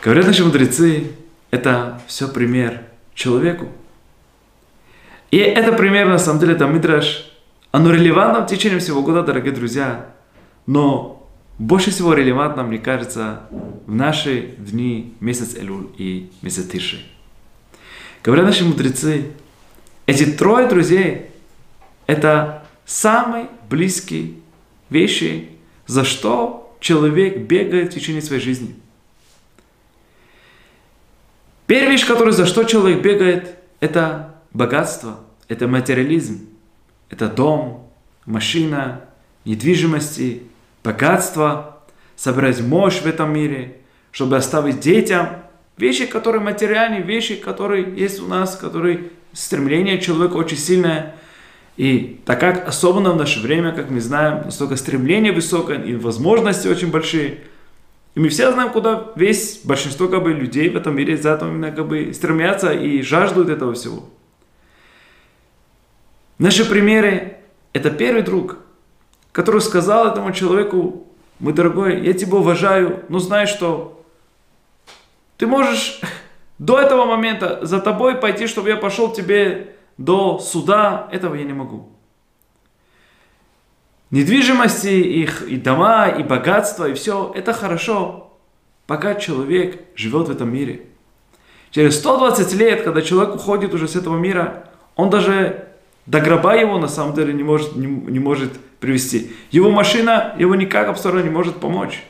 [0.02, 1.12] Говорят наши мудрецы,
[1.50, 2.84] это все пример
[3.14, 3.68] человеку.
[5.30, 7.30] И это пример, на самом деле, это Мидраш,
[7.70, 10.14] оно релевантно в течение всего года, дорогие друзья,
[10.66, 11.19] но
[11.60, 17.04] больше всего релевантно, мне кажется, в наши дни, месяц Элюль и месяц Тиши.
[18.24, 19.32] Говорят наши мудрецы,
[20.06, 21.26] эти трое друзей–
[22.06, 24.36] это самые близкие
[24.88, 25.50] вещи,
[25.86, 28.74] за что человек бегает в течение своей жизни.
[31.66, 36.48] Первая вещь, которую за что человек бегает, это богатство, это материализм,
[37.10, 37.86] это дом,
[38.24, 39.04] машина,
[39.44, 40.44] недвижимости,
[40.82, 41.80] богатство,
[42.16, 43.78] собрать мощь в этом мире,
[44.10, 45.28] чтобы оставить детям
[45.76, 51.14] вещи, которые материальные, вещи, которые есть у нас, которые стремление человека очень сильное.
[51.76, 56.68] И так как, особенно в наше время, как мы знаем, настолько стремление высокое и возможности
[56.68, 57.38] очень большие–
[58.14, 61.62] и мы все знаем, куда весь большинство как бы, людей в этом мире за этим
[61.62, 64.08] как бы, стремятся и жаждут этого всего.
[66.38, 67.36] Наши примеры–
[67.72, 68.58] это первый друг,
[69.32, 71.06] который сказал этому человеку,
[71.38, 74.04] мой дорогой, я тебя уважаю, но знай, что
[75.36, 76.00] ты можешь
[76.58, 81.52] до этого момента за тобой пойти, чтобы я пошел тебе до суда, этого я не
[81.52, 81.90] могу
[84.10, 88.32] недвижимости, их и дома, и богатство, и все, это хорошо,
[88.86, 90.82] пока человек живет в этом мире.
[91.70, 95.68] Через 120 лет, когда человек уходит уже с этого мира, он даже
[96.06, 99.32] до гроба его на самом деле не может, не, не может привести.
[99.50, 102.02] Его машина его никак абсолютно не может помочь.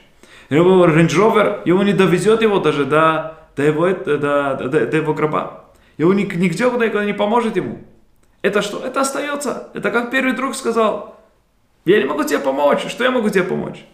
[0.49, 4.97] Его Range Rover его не довезет его даже до, до, его, до, до, до, до
[4.97, 5.65] его гроба.
[5.99, 7.85] Его нигде куда не поможет ему.
[8.43, 8.85] Это что?
[8.85, 9.69] Это остается.
[9.75, 11.21] Это как первый друг сказал,
[11.85, 12.87] я не могу тебе помочь.
[12.89, 13.85] Что я могу тебе помочь?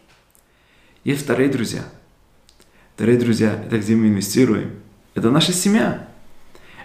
[1.05, 1.83] И вторые друзья.
[2.95, 4.81] Вторые друзья, это где мы инвестируем.
[5.15, 6.09] Это наша семья.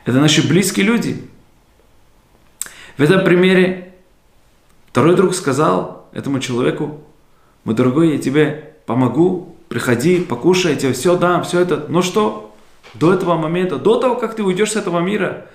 [0.05, 1.23] Это наши близкие люди.
[2.97, 3.90] В этом примере
[4.91, 7.01] второй друг сказал этому человеку,
[7.63, 11.85] мой дорогой, я тебе помогу, приходи, покушай, я тебе все дам, все это.
[11.87, 12.53] Но что?
[12.93, 15.45] До этого момента, до того, как ты уйдешь с этого мира,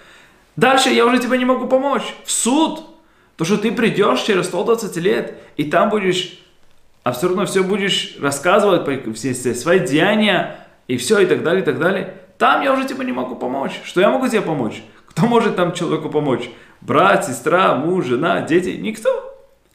[0.56, 2.14] дальше я уже тебе не могу помочь.
[2.24, 2.80] В суд,
[3.36, 6.38] то, что ты придешь через 120 лет, и там будешь,
[7.02, 11.62] а все равно все будешь рассказывать все, все свои деяния, и все, и так далее,
[11.62, 12.14] и так далее.
[12.38, 13.80] Там я уже тебе не могу помочь.
[13.84, 14.82] Что я могу тебе помочь?
[15.08, 16.48] Кто может там человеку помочь?
[16.86, 18.68] Брат, сестра, муж, жена, дети?
[18.68, 19.10] Никто.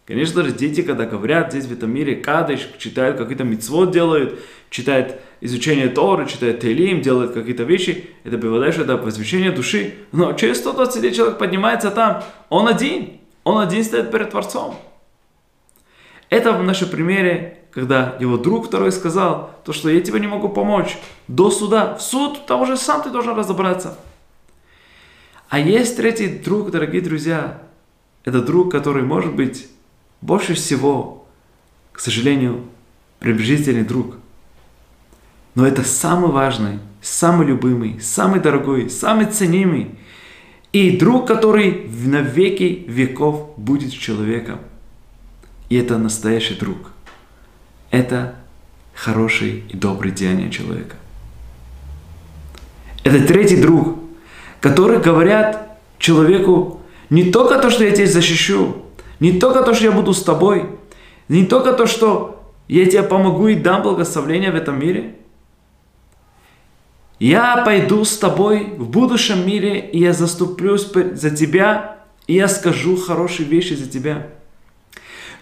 [0.06, 5.20] Конечно же, дети, когда говорят здесь в этом мире, кадыш, читают какие-то мицвод делают, читают
[5.42, 9.96] изучение Торы, читают Телим, делают какие-то вещи, это бывает, что это возвещение души.
[10.14, 13.20] Но через 120 лет человек поднимается там, он один.
[13.44, 14.76] Он один стоит перед Творцом.
[16.30, 20.48] Это в нашем примере, когда его друг второй сказал, то, что я тебе не могу
[20.48, 20.98] помочь
[21.28, 21.96] до суда.
[21.96, 23.98] В суд, там уже сам ты должен разобраться.
[25.52, 27.62] А есть третий друг, дорогие друзья.
[28.24, 29.68] Это друг, который может быть
[30.22, 31.28] больше всего,
[31.92, 32.66] к сожалению,
[33.20, 34.16] приближительный друг.
[35.54, 39.92] Но это самый важный, самый любимый, самый дорогой, самый ценимый–
[40.72, 44.60] и друг, который на веки веков будет человеком.
[45.70, 46.92] И это настоящий друг.
[47.90, 48.36] Это
[48.94, 50.96] хороший и добрый деяние человека.
[53.04, 54.00] Это третий друг,
[54.62, 58.78] который говорят человеку не только то, что я тебя защищу,
[59.20, 60.70] не только то, что я буду с тобой,
[61.28, 65.18] не только то, что я тебе помогу и дам благословение в этом мире–
[67.22, 72.98] я пойду с тобой в будущем мире, и я заступлюсь за тебя, и я скажу
[72.98, 74.26] хорошие вещи за тебя.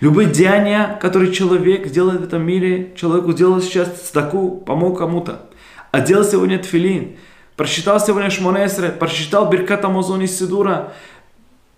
[0.01, 5.47] Любые деяния, которые человек делает в этом мире, человеку делал сейчас стаку, помог кому-то,
[5.91, 7.15] одел сегодня тфилин,
[7.60, 10.93] прочитал сегодня Шмонесре, прочитал Бирката Мозони Сидура,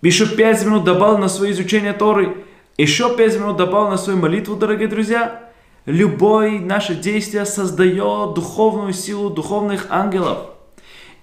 [0.00, 2.36] еще пять минут добавил на свое изучение Торы,
[2.78, 5.40] еще пять минут добавил на свою молитву, дорогие друзья–
[5.84, 10.50] Любое наше действие создает духовную силу духовных ангелов.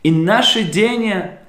[0.04, 1.40] И наше деяние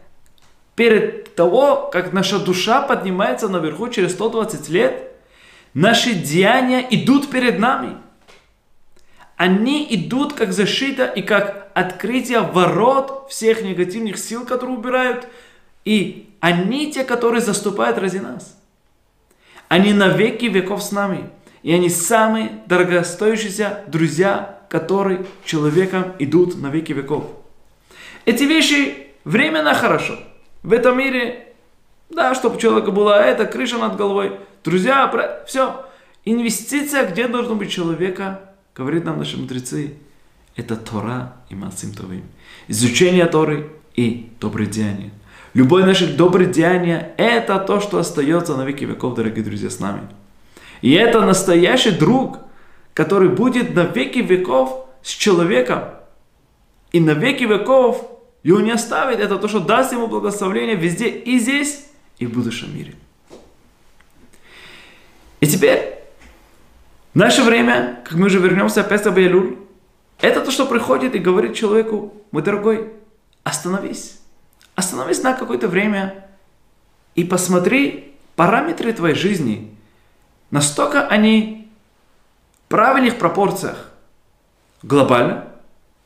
[0.76, 5.10] перед того, как наша душа поднимается наверху через 120 лет,
[5.74, 7.96] наши деяния идут перед нами.
[9.40, 15.28] Они идут как защита и как открытие ворот всех негативных сил, которые убирают.
[15.86, 18.60] И они те, которые заступают ради нас.
[19.68, 21.30] Они на веки веков с нами.
[21.62, 27.24] И они самые дорогостоящиеся друзья, которые человеком идут на веки веков.
[28.26, 30.18] Эти вещи временно хорошо.
[30.62, 31.54] В этом мире,
[32.10, 35.10] да, чтобы у человека была эта крыша над головой, друзья,
[35.46, 35.86] все.
[36.26, 38.49] Инвестиция, где должен быть человека,
[38.80, 39.92] говорит нам наши мудрецы,
[40.56, 42.22] это Тора и Масим Товим.
[42.66, 45.10] Изучение Торы и добрые деяния.
[45.52, 50.08] Любое наше доброе деяние– это то, что остается на веки веков, дорогие друзья, с нами.
[50.80, 52.38] И это настоящий друг,
[52.94, 55.82] который будет на веки веков с человеком.
[56.92, 58.10] И на веки веков
[58.42, 59.20] его не оставит.
[59.20, 61.84] Это то, что даст ему благословение везде и здесь,
[62.18, 62.94] и в будущем мире.
[65.40, 65.99] И теперь,
[67.12, 69.56] в наше время, как мы уже вернемся опять в Элюль,
[70.20, 72.92] это то, что приходит и говорит человеку, мой дорогой,
[73.42, 74.20] остановись.
[74.76, 76.26] Остановись на какое-то время
[77.14, 79.74] и посмотри параметры твоей жизни.
[80.50, 81.68] Настолько они
[82.66, 83.90] в правильных пропорциях
[84.82, 85.46] глобально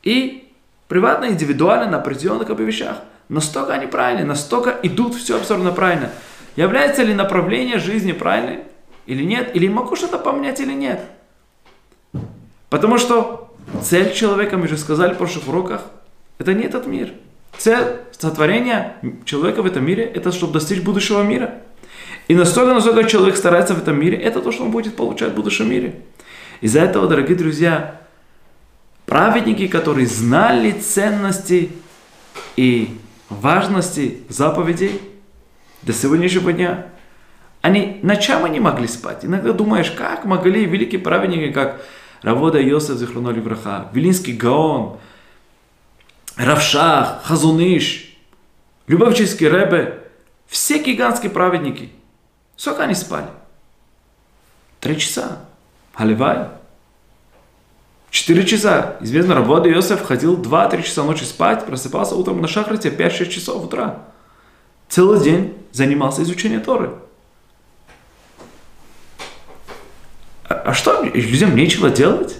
[0.01, 0.51] и
[0.87, 2.97] приватно, индивидуально на определенных вещах.
[3.29, 6.09] Настолько они правильные, настолько идут все абсолютно правильно.
[6.55, 8.63] Является ли направление жизни правильным
[9.05, 9.55] или нет?
[9.55, 11.01] Или могу что-то поменять или нет?
[12.69, 15.85] Потому что цель человека, мы же сказали в прошлых уроках,
[16.39, 17.13] это не этот мир.
[17.57, 21.61] Цель сотворения человека в этом мире, это чтобы достичь будущего мира.
[22.27, 25.35] И настолько, насколько человек старается в этом мире, это то, что он будет получать в
[25.35, 26.01] будущем мире.
[26.61, 28.01] Из-за этого, дорогие друзья,
[29.05, 31.71] праведники, которые знали ценности
[32.55, 32.97] и
[33.29, 35.01] важности заповедей
[35.83, 36.87] до сегодняшнего дня,
[37.65, 39.25] они ночами не могли спать.
[39.25, 41.81] Иногда думаешь, как могли великие праведники, как
[42.21, 44.99] Равода Йосеф Зихроноли Враха, Вилинский Гаон,
[46.35, 48.15] Равшах, Хазуныш,
[48.85, 50.03] Любавческий Ребе,
[50.45, 51.89] все гигантские праведники.
[52.55, 53.29] Сколько они спали?
[54.79, 55.39] Три часа.
[55.95, 56.49] Халивай.
[58.11, 58.97] Четыре часа.
[59.01, 64.03] Известно, Равода Иосиф ходил 2-3 часа ночи спать, просыпался утром на шахрате 5-6 часов утра.
[64.87, 66.91] Целый день занимался изучением Торы.
[70.65, 72.37] А, что, людям нечего делать?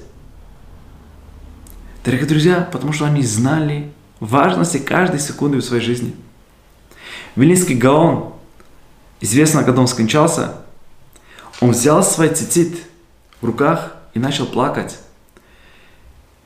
[2.03, 6.15] Дорогие друзья, потому что они знали важности каждой секунды в своей жизни.
[7.35, 8.33] Вилинский Гаон,
[9.21, 10.55] известно, когда он скончался,
[11.61, 12.75] он взял свой цицит
[13.41, 14.97] в руках и начал плакать.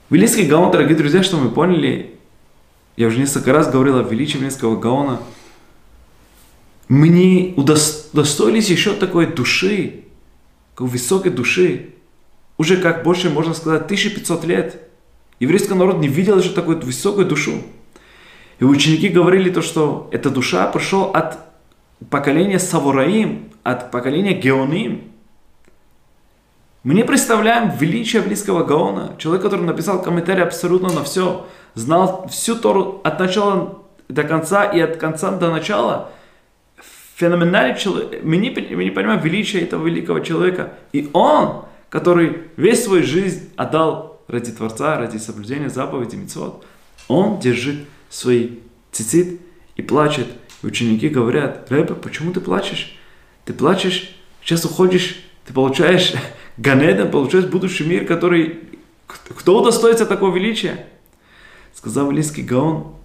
[0.09, 2.19] Велийский Гаон, дорогие друзья, что мы поняли,
[2.97, 5.21] я уже несколько раз говорил о величии Велийского Гаона,
[6.89, 10.03] мы не удостоились еще такой души,
[10.85, 11.93] высокой души,
[12.57, 14.81] уже как больше, можно сказать, 1500 лет.
[15.39, 17.61] Еврейский народ не видел еще такую высокую душу.
[18.59, 21.39] И ученики говорили то, что эта душа пришла от
[22.09, 25.03] поколения Савураим, от поколения Геоним.
[26.83, 32.55] Мы не представляем величие близкого Гаона, человек, который написал комментарий абсолютно на все, знал всю
[32.55, 36.09] Тору от начала до конца и от конца до начала.
[37.19, 38.23] Феноменальный человек.
[38.23, 40.75] Мы не, мы не понимаем величие этого великого человека.
[40.93, 46.63] И он, который весь свою жизнь отдал ради Творца, ради соблюдения заповедей Митцвот,
[47.09, 47.75] он держит
[48.09, 48.59] свой
[48.93, 49.41] цицит
[49.75, 50.27] и плачет.
[50.63, 52.97] И ученики говорят, Рэбе, почему ты плачешь?
[53.43, 56.13] Ты плачешь, сейчас уходишь, ты получаешь
[56.57, 58.59] Ганеден, получаешь будущий мир, который...
[59.07, 60.85] Кто удостоится такого величия?
[61.73, 62.95] Сказал Велинский Гаон,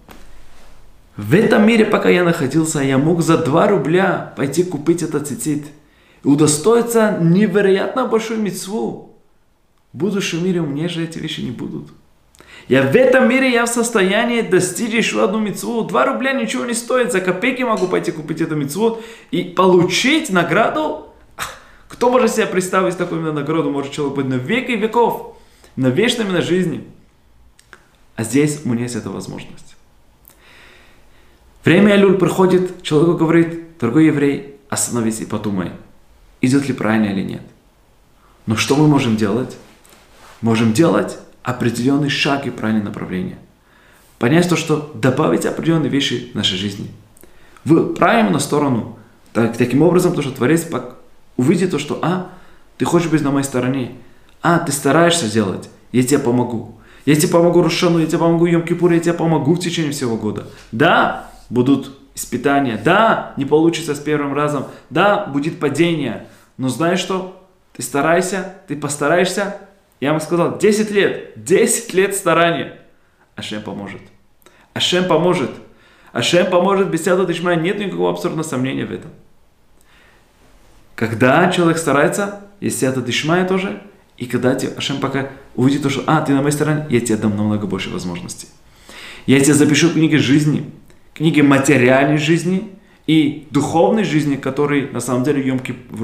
[1.17, 5.63] в этом мире, пока я находился, я мог за 2 рубля пойти купить этот цицит
[6.23, 9.15] и удостоиться невероятно большой мецву.
[9.93, 11.87] В будущем мире у меня же эти вещи не будут.
[12.67, 15.83] Я в этом мире я в состоянии достичь еще одну мецву.
[15.83, 19.01] 2 рубля ничего не стоит, за копейки могу пойти купить эту мецву
[19.31, 21.13] и получить награду
[21.87, 23.69] кто может себе представить такую награду?
[23.69, 25.37] Может человек быть на веки веков,
[25.77, 26.83] на вечном на жизни.
[28.17, 29.74] А здесь у меня есть эта возможность.
[31.65, 35.71] Время Алюль приходит, человеку говорит, дорогой еврей, остановись и подумай,
[36.39, 37.41] идет ли правильно или нет.
[38.45, 39.57] Но что мы можем делать?
[40.41, 43.39] Можем делать определенный шаг и правильное направление.
[44.19, 46.91] Понять то, что добавить определенные вещи в нашей жизни.
[47.63, 48.99] В правильную сторону.
[49.33, 50.67] Так, таким образом, то, что Творец
[51.35, 52.29] увидит то, что, а,
[52.77, 53.93] ты хочешь быть на моей стороне,
[54.43, 56.79] а, ты стараешься делать, я тебе помогу.
[57.07, 60.15] Я тебе помогу Рушану, я тебе помогу Йом Кипур, я тебе помогу в течение всего
[60.15, 60.47] года.
[60.71, 62.79] Да, будут испытания.
[62.83, 64.67] Да, не получится с первым разом.
[64.89, 66.27] Да, будет падение.
[66.57, 67.41] Но знаешь что?
[67.73, 69.57] Ты старайся, ты постараешься.
[69.99, 72.79] Я вам сказал, 10 лет, 10 лет старания.
[73.35, 74.01] Ашем поможет.
[74.73, 75.51] Ашем поможет.
[76.13, 77.57] Ашем поможет без сяда дышмая.
[77.57, 79.11] Нет никакого абсурдного сомнения в этом.
[80.95, 83.81] Когда человек старается, есть сяда дышмая тоже,
[84.17, 87.17] и когда тебе Ашем пока увидит то, что «А, ты на моей стороне», я тебе
[87.17, 88.47] дам намного больше возможностей.
[89.25, 90.71] Я тебе запишу книги жизни,
[91.15, 92.71] книги материальной жизни
[93.07, 96.03] и духовной жизни, которые на самом деле емки в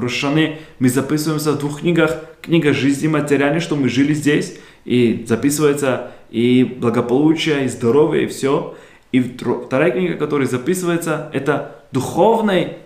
[0.78, 2.24] мы записываемся в двух книгах.
[2.40, 8.74] Книга жизни материальной, что мы жили здесь, и записывается и благополучие, и здоровье, и все.
[9.12, 12.78] И вторая книга, которая записывается, это духовная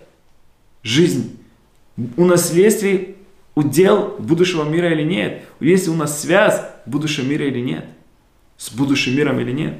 [0.83, 1.39] жизнь.
[2.17, 3.15] У наследствия
[3.55, 5.43] удел будущего мира или нет.
[5.61, 7.85] Есть у нас связь будущего мира или нет.
[8.57, 9.75] С будущим миром или нет.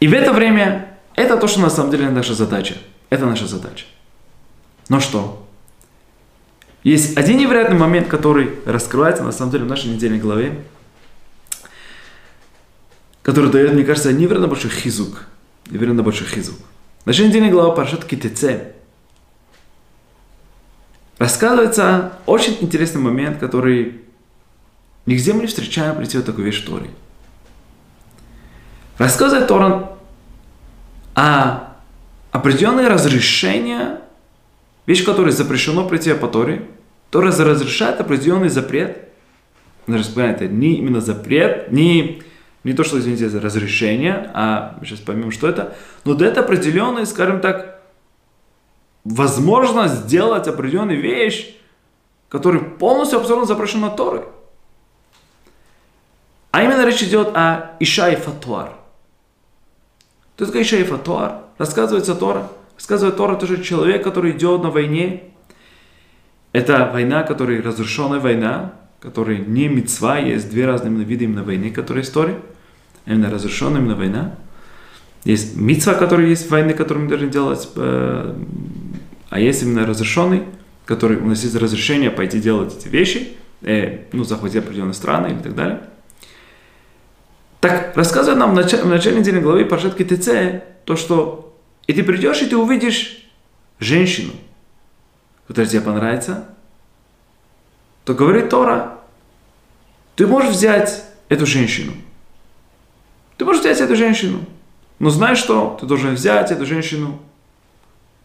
[0.00, 2.76] И в это время это то, что на самом деле наша задача.
[3.10, 3.86] Это наша задача.
[4.88, 5.46] Но что?
[6.84, 10.64] Есть один невероятный момент, который раскрывается на самом деле в нашей недельной главе,
[13.22, 15.26] который дает, мне кажется, невероятно большой хизук.
[15.70, 16.56] Невероятно большой хизук.
[17.04, 18.72] Наша недельная глава Парашат Китеце
[21.18, 24.02] рассказывается очень интересный момент, который
[25.04, 26.90] нигде мы не встречаем прийти вот такую вещь в Торе.
[28.98, 29.86] Рассказывает Торан
[31.14, 31.68] о
[32.32, 34.00] определенные разрешения,
[34.86, 36.66] вещь, которая запрещено прийти по Торе,
[37.10, 39.08] Тора разрешает определенный запрет,
[39.86, 42.22] это не именно запрет, не,
[42.64, 47.06] не то, что, извините, за разрешение, а мы сейчас поймем, что это, но это определенный,
[47.06, 47.80] скажем так,
[49.04, 51.56] возможность сделать определенную вещь,
[52.28, 54.24] которая полностью абсолютно запрещена Торой.
[56.50, 58.77] А именно речь идет о Иша и Фатуар.
[60.38, 61.40] Кто такой Ишай Фатуар?
[61.58, 62.48] Рассказывается Тора.
[62.76, 65.24] Рассказывает Тора тоже человек, который идет на войне.
[66.52, 72.04] Это война, которая разрушенная война, которая не мецва, есть две разные виды именно войны, которые
[72.04, 72.36] истории.
[73.04, 74.36] Именно разрушенная именно война.
[75.24, 78.36] Есть мецва, которая есть войны, которую мы должны делать, э,
[79.30, 80.44] а есть именно разрешенный,
[80.84, 83.30] который у нас есть разрешение пойти делать эти вещи,
[83.62, 85.80] э, ну, захватить определенные страны и так далее.
[87.60, 88.72] Так рассказывает нам в, нач...
[88.72, 91.56] в начальной недельной главе Паршат ТЦ то, что
[91.86, 93.28] и ты придешь, и ты увидишь
[93.80, 94.32] женщину,
[95.46, 96.48] которая тебе понравится,
[98.04, 98.98] то говорит Тора,
[100.16, 101.92] ты можешь взять эту женщину.
[103.36, 104.40] Ты можешь взять эту женщину.
[104.98, 105.76] Но знаешь что?
[105.80, 107.20] Ты должен взять эту женщину,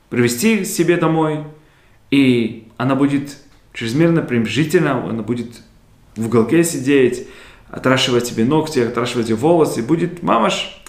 [0.09, 1.43] привести себе домой,
[2.11, 3.37] и она будет
[3.73, 5.61] чрезмерно пренебрежительна, она будет
[6.15, 7.27] в уголке сидеть,
[7.73, 10.79] отращивать себе ногти, отращивать себе волосы, будет мамаш,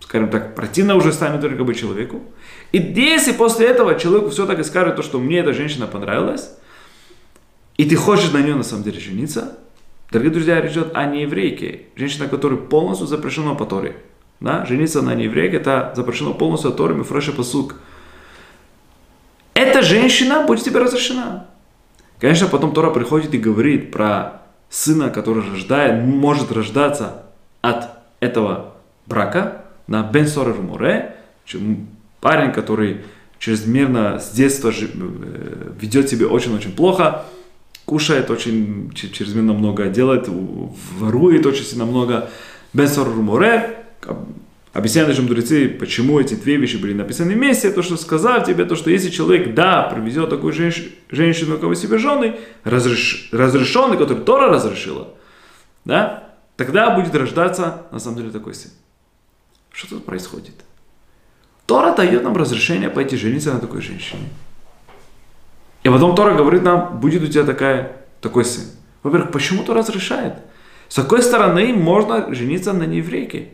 [0.00, 2.22] скажем так, противно уже станет только бы человеку.
[2.70, 6.50] И если после этого человеку все-таки скажет то, что мне эта женщина понравилась,
[7.76, 9.58] и ты хочешь на нее на самом деле жениться,
[10.12, 13.96] дорогие друзья, речь идет о нееврейке, женщина, которая полностью запрещена по Торе.
[14.38, 14.64] Да?
[14.64, 17.74] Жениться на нееврейке, это запрещено полностью от Торы, Мифреша Пасук.
[19.54, 21.48] Эта женщина будет тебе разрешена.
[22.20, 24.41] Конечно, потом Тора приходит и говорит про
[24.72, 27.24] сына, который рождает, может рождаться
[27.60, 28.72] от этого
[29.06, 31.16] брака, на Бен Сорер Море,
[32.20, 33.02] парень, который
[33.38, 37.24] чрезмерно с детства э, ведет себя очень-очень плохо,
[37.84, 40.28] кушает очень чрезмерно много, делает,
[40.98, 42.30] ворует очень сильно много.
[42.72, 42.88] Бен
[43.22, 43.84] Море,
[44.72, 48.74] Объясняют даже мудрецы, почему эти две вещи были написаны вместе, то, что сказал тебе, то,
[48.74, 54.48] что если человек, да, привезет такую женщ- женщину, кого себе жены, разреш- разрешенный, который Тора
[54.48, 55.08] разрешила,
[55.84, 58.70] да, тогда будет рождаться, на самом деле, такой сын.
[59.72, 60.54] Что тут происходит?
[61.66, 64.28] Тора дает нам разрешение пойти жениться на такой женщине.
[65.82, 68.64] И потом Тора говорит нам, будет у тебя такая, такой сын.
[69.02, 70.34] Во-первых, почему Тора разрешает?
[70.88, 73.48] С какой стороны можно жениться на нееврейке?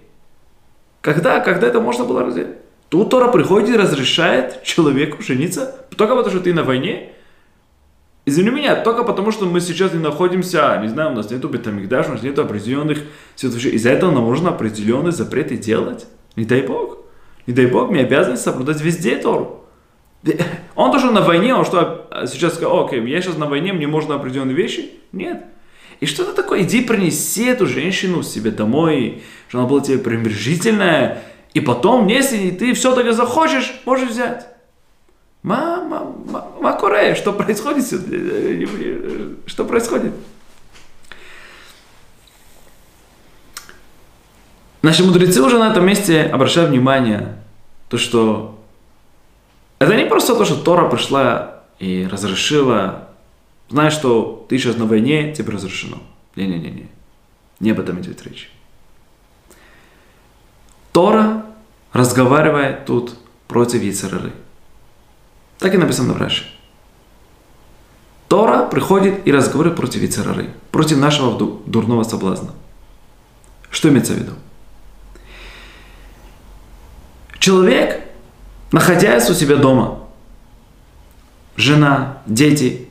[1.01, 2.57] Когда, когда это можно было разделить?
[2.89, 7.13] Тут Тора приходит и разрешает человеку жениться только потому, что ты на войне.
[8.25, 12.09] Извини меня, только потому, что мы сейчас не находимся, не знаю, у нас нету бетамикдаш,
[12.09, 12.99] у нас нету определенных
[13.37, 13.73] ситуаций.
[13.73, 16.07] Из-за этого нам нужно определенные запреты делать.
[16.37, 16.99] Не дай Бог.
[17.47, 19.65] Не дай Бог, мне обязаны соблюдать везде Тору.
[20.75, 24.17] Он тоже на войне, он что, сейчас сказал, окей, я сейчас на войне, мне можно
[24.17, 24.91] определенные вещи?
[25.13, 25.45] Нет.
[26.01, 26.63] И что это такое?
[26.63, 31.25] Иди принеси эту женщину себе домой, что она была тебе пренебрежительная,
[31.55, 34.47] и потом, если ты все-таки захочешь, можешь взять.
[35.43, 36.15] Мама,
[36.61, 37.87] Макуре, что происходит?
[39.47, 40.13] Что происходит?
[44.83, 47.37] Наши мудрецы уже на этом месте обращают внимание,
[47.89, 48.59] то что
[49.81, 53.08] это не просто то, что Тора пришла и разрешила,
[53.69, 55.99] знаешь, что ты сейчас на войне, тебе разрешено.
[56.37, 56.89] Не-не-не-не.
[57.61, 58.51] Не об этом идет речь.
[60.93, 61.45] Тора
[61.93, 63.17] разговаривает тут
[63.47, 64.33] против Яцерары.
[65.59, 66.45] Так и написано в Раши.
[68.29, 72.53] Тора приходит и разговаривает против Яцерары, против нашего дурного соблазна.
[73.71, 74.33] Что имеется в виду?
[77.39, 78.03] Человек,
[78.73, 80.01] находясь у себя дома,
[81.57, 82.88] жена, дети,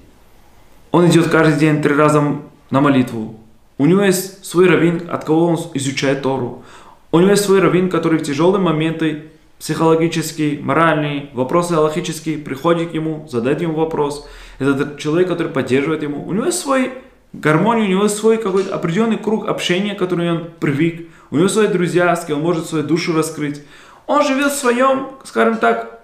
[0.98, 2.24] он идет каждый день три раза
[2.72, 3.39] на молитву.
[3.78, 6.64] У него есть свой раввин, от кого он изучает Тору.
[7.12, 9.26] У него есть свой раввин, который в тяжелые моменты,
[9.60, 14.28] психологические, моральные, вопросы аллахические, приходит к нему, задает ему вопрос.
[14.58, 16.26] Это человек, который поддерживает ему.
[16.26, 16.93] У него есть свой
[17.32, 21.10] гармония, у него есть свой какой-то определенный круг общения, который он привык.
[21.30, 23.62] У него свои друзья, с кем он может свою душу раскрыть.
[24.08, 26.02] Он живет в своем, скажем так,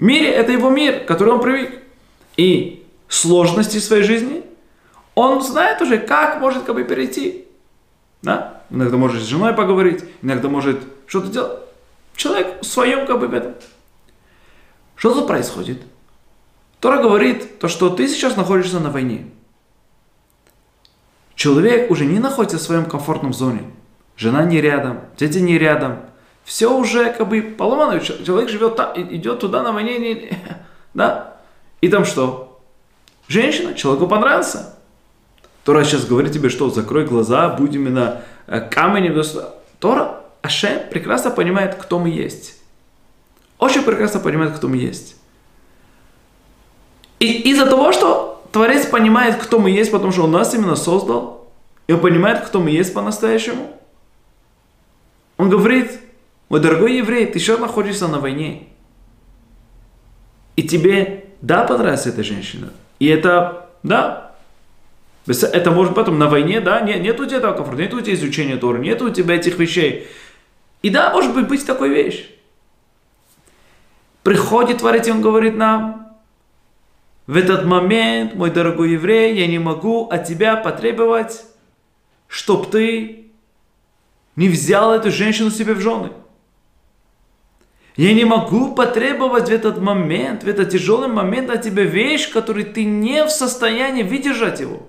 [0.00, 1.78] мире, это его мир, который он привык.
[2.36, 2.77] И
[3.08, 4.44] сложности своей жизни,
[5.14, 7.46] он знает уже, как может как бы перейти.
[8.22, 8.62] Да?
[8.70, 11.58] Иногда может с женой поговорить, иногда может что-то делать.
[12.14, 13.54] Человек в своем как бы в этом.
[14.96, 15.80] Что тут происходит?
[16.80, 19.26] Тора говорит, то, что ты сейчас находишься на войне.
[21.34, 23.62] Человек уже не находится в своем комфортном зоне.
[24.16, 26.00] Жена не рядом, дети не рядом.
[26.44, 28.00] Все уже как бы поломано.
[28.00, 29.98] Человек живет там, идет туда на войне.
[29.98, 30.36] Не,
[30.94, 31.36] да?
[31.80, 32.47] И там что?
[33.28, 34.74] Женщина, человеку понравился.
[35.62, 39.22] Тора сейчас говорит тебе, что закрой глаза, будь именно э, каменем.
[39.78, 42.58] Тора, Ашем прекрасно понимает, кто мы есть.
[43.58, 45.16] Очень прекрасно понимает, кто мы есть.
[47.20, 51.48] И из-за того, что Творец понимает, кто мы есть, потому что Он нас именно создал,
[51.86, 53.76] и Он понимает, кто мы есть по-настоящему,
[55.36, 56.00] Он говорит,
[56.48, 58.68] мой дорогой еврей, ты еще находишься на войне.
[60.56, 62.72] И тебе, да, понравится эта женщина.
[62.98, 64.32] И это, да,
[65.26, 68.14] это может потом на войне, да, нет, нет у тебя этого комфорта, нет у тебя
[68.14, 70.08] изучения Торы, нет у тебя этих вещей.
[70.82, 72.28] И да, может быть, быть такой вещь.
[74.22, 76.16] Приходит Творец, и он говорит нам,
[77.26, 81.44] в этот момент, мой дорогой еврей, я не могу от тебя потребовать,
[82.26, 83.30] чтоб ты
[84.34, 86.10] не взял эту женщину себе в жены.
[87.98, 92.64] Я не могу потребовать в этот момент, в этот тяжелый момент от тебя вещь, которую
[92.64, 94.88] ты не в состоянии выдержать его.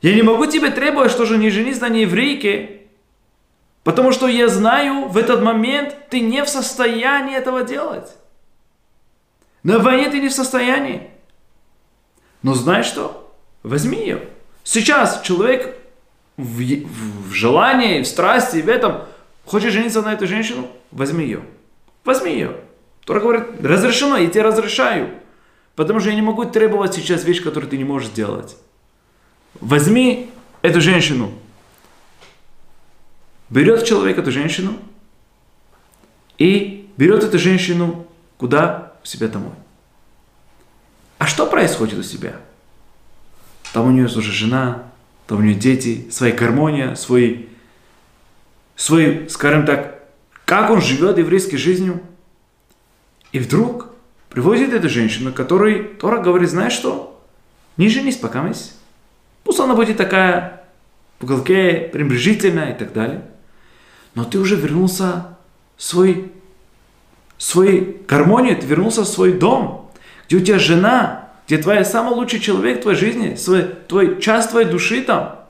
[0.00, 2.82] Я не могу тебе требовать, что же не женись на нееврейке,
[3.82, 8.16] потому что я знаю, в этот момент ты не в состоянии этого делать.
[9.64, 11.10] На войне ты не в состоянии.
[12.44, 13.34] Но знаешь что?
[13.64, 14.28] Возьми ее.
[14.62, 15.76] Сейчас человек
[16.36, 19.02] в, в желании, в страсти, в этом–
[19.48, 20.68] Хочешь жениться на эту женщину?
[20.90, 21.40] Возьми ее.
[22.04, 22.54] Возьми ее.
[23.06, 25.08] Тора говорит, разрешено, я тебе разрешаю.
[25.74, 28.58] Потому что я не могу требовать сейчас вещь, которую ты не можешь сделать.
[29.58, 30.30] Возьми
[30.60, 31.32] эту женщину.
[33.48, 34.76] Берет человек эту женщину
[36.36, 38.92] и берет эту женщину куда?
[39.02, 39.54] В себя домой.
[41.16, 42.36] А что происходит у себя?
[43.72, 44.82] Там у нее уже жена,
[45.26, 47.48] там у нее дети, своя гармония, свой
[48.78, 50.04] свой, скажем так,
[50.46, 52.00] как он живет еврейской жизнью.
[53.32, 53.88] И вдруг
[54.30, 57.20] привозит эту женщину, которой Тора говорит, знаешь что?
[57.76, 58.74] Не женись, пока мись.
[59.44, 60.62] Пусть она будет такая
[61.18, 63.22] в уголке, пренебрежительная и так далее.
[64.14, 65.36] Но ты уже вернулся
[65.76, 66.32] в свой,
[67.36, 69.90] свой гармонию, ты вернулся в свой дом,
[70.28, 74.48] где у тебя жена, где твой самый лучший человек в твоей жизни, свой, твой час
[74.48, 75.40] твоей души там,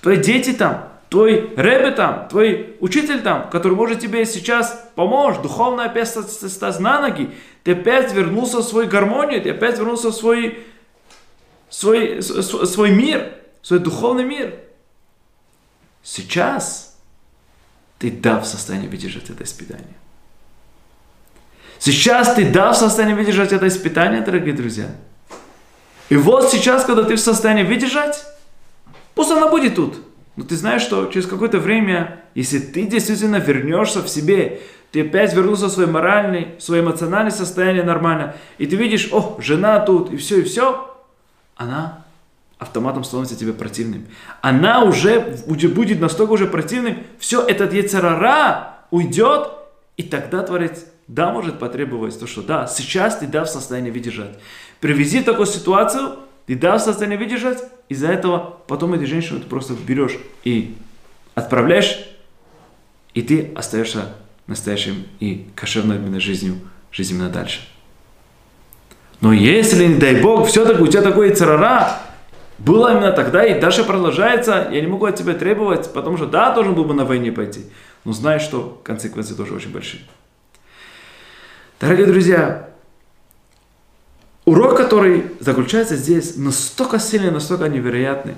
[0.00, 5.84] твои дети там, твой ребе там, твой учитель там, который может тебе сейчас помочь, духовно
[5.84, 7.34] опять стать на ноги,
[7.64, 10.64] ты опять вернулся в свою гармонию, ты опять вернулся в свой,
[11.68, 14.54] свой, свой мир, свой духовный мир.
[16.04, 16.96] Сейчас
[17.98, 19.96] ты да в состоянии выдержать это испытание.
[21.80, 24.86] Сейчас ты да в состоянии выдержать это испытание, дорогие друзья.
[26.08, 28.24] И вот сейчас, когда ты в состоянии выдержать,
[29.16, 29.96] пусть она будет тут–
[30.36, 34.60] но ты знаешь, что через какое-то время, если ты действительно вернешься в себе,
[34.92, 39.36] ты опять вернулся в свой моральный, в свое эмоциональное состояние нормально, и ты видишь, о,
[39.40, 40.96] жена тут, и все, и все,
[41.56, 42.04] она
[42.58, 44.06] автоматом становится тебе противным.
[44.42, 49.48] Она уже будет настолько уже противным, все, этот яцерара уйдет,
[49.96, 54.38] и тогда Творец, да, может потребовать то, что да, сейчас ты да в состоянии выдержать.
[54.80, 56.16] Привези такую ситуацию,
[56.54, 60.74] ты дал состояние выдержать, из-за этого потом эту женщину ты просто берешь и
[61.36, 62.08] отправляешь,
[63.14, 64.16] и ты остаешься
[64.48, 66.56] настоящим и кошерной именно жизнью,
[66.90, 67.60] жизнью именно дальше.
[69.20, 71.98] Но если, не дай Бог, все-таки у тебя такое царара,
[72.58, 76.52] было именно тогда и дальше продолжается, я не могу от тебя требовать, потому что да,
[76.52, 77.66] должен был бы на войне пойти.
[78.04, 80.02] Но знай, что консеквенции тоже очень большие.
[81.78, 82.69] Дорогие друзья,
[84.50, 88.34] урок, который заключается здесь, настолько сильный, настолько невероятный.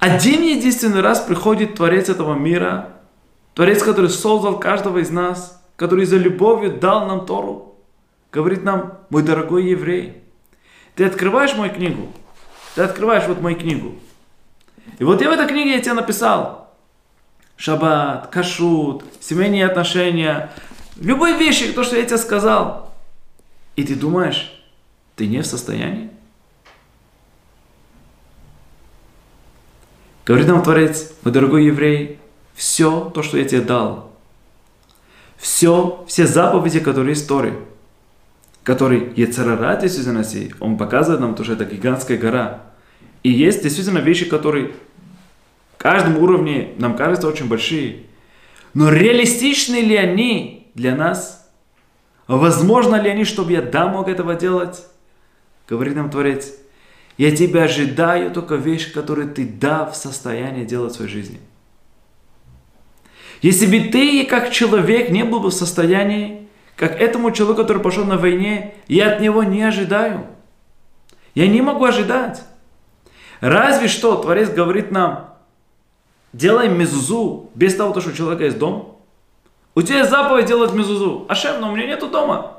[0.00, 2.88] Один единственный раз приходит Творец этого мира,
[3.54, 7.76] Творец, который создал каждого из нас, который за любовью дал нам Тору,
[8.32, 10.22] говорит нам, мой дорогой еврей,
[10.96, 12.08] ты открываешь мою книгу,
[12.74, 13.94] ты открываешь вот мою книгу.
[14.98, 16.74] И вот я в этой книге я тебе написал,
[17.56, 20.50] шаббат, кашут, семейные отношения,
[20.96, 22.89] любые вещи, то, что я тебе сказал.
[23.80, 24.52] И ты думаешь,
[25.16, 26.10] ты не в состоянии?
[30.26, 32.18] Говорит нам Творец, мой дорогой еврей,
[32.52, 34.12] все то, что я тебе дал,
[35.38, 37.54] все, все заповеди, которые есть в Торе,
[38.64, 40.26] который Ецарара действительно
[40.60, 42.64] он показывает нам, то, что это гигантская гора.
[43.22, 44.72] И есть действительно вещи, которые
[45.72, 48.02] в каждом уровне нам кажутся очень большие.
[48.74, 51.39] Но реалистичны ли они для нас?
[52.36, 54.86] Возможно ли они, чтобы я да мог этого делать?
[55.68, 56.52] Говорит нам Творец,
[57.18, 61.40] я тебя ожидаю только вещи, которые ты да в состоянии делать в своей жизни.
[63.42, 68.04] Если бы ты, как человек, не был бы в состоянии, как этому человеку, который пошел
[68.04, 70.28] на войне, я от него не ожидаю.
[71.34, 72.44] Я не могу ожидать.
[73.40, 75.34] Разве что Творец говорит нам,
[76.32, 78.99] делай мезузу без того, что у человека есть дом.
[79.80, 81.24] У тебя есть заповедь делать мезузу.
[81.26, 82.58] Ашем, но у меня нету дома.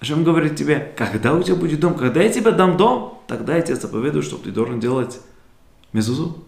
[0.00, 3.62] Ашем говорит тебе, когда у тебя будет дом, когда я тебе дам дом, тогда я
[3.62, 5.20] тебе заповедую, что ты должен делать
[5.92, 6.42] мезузу.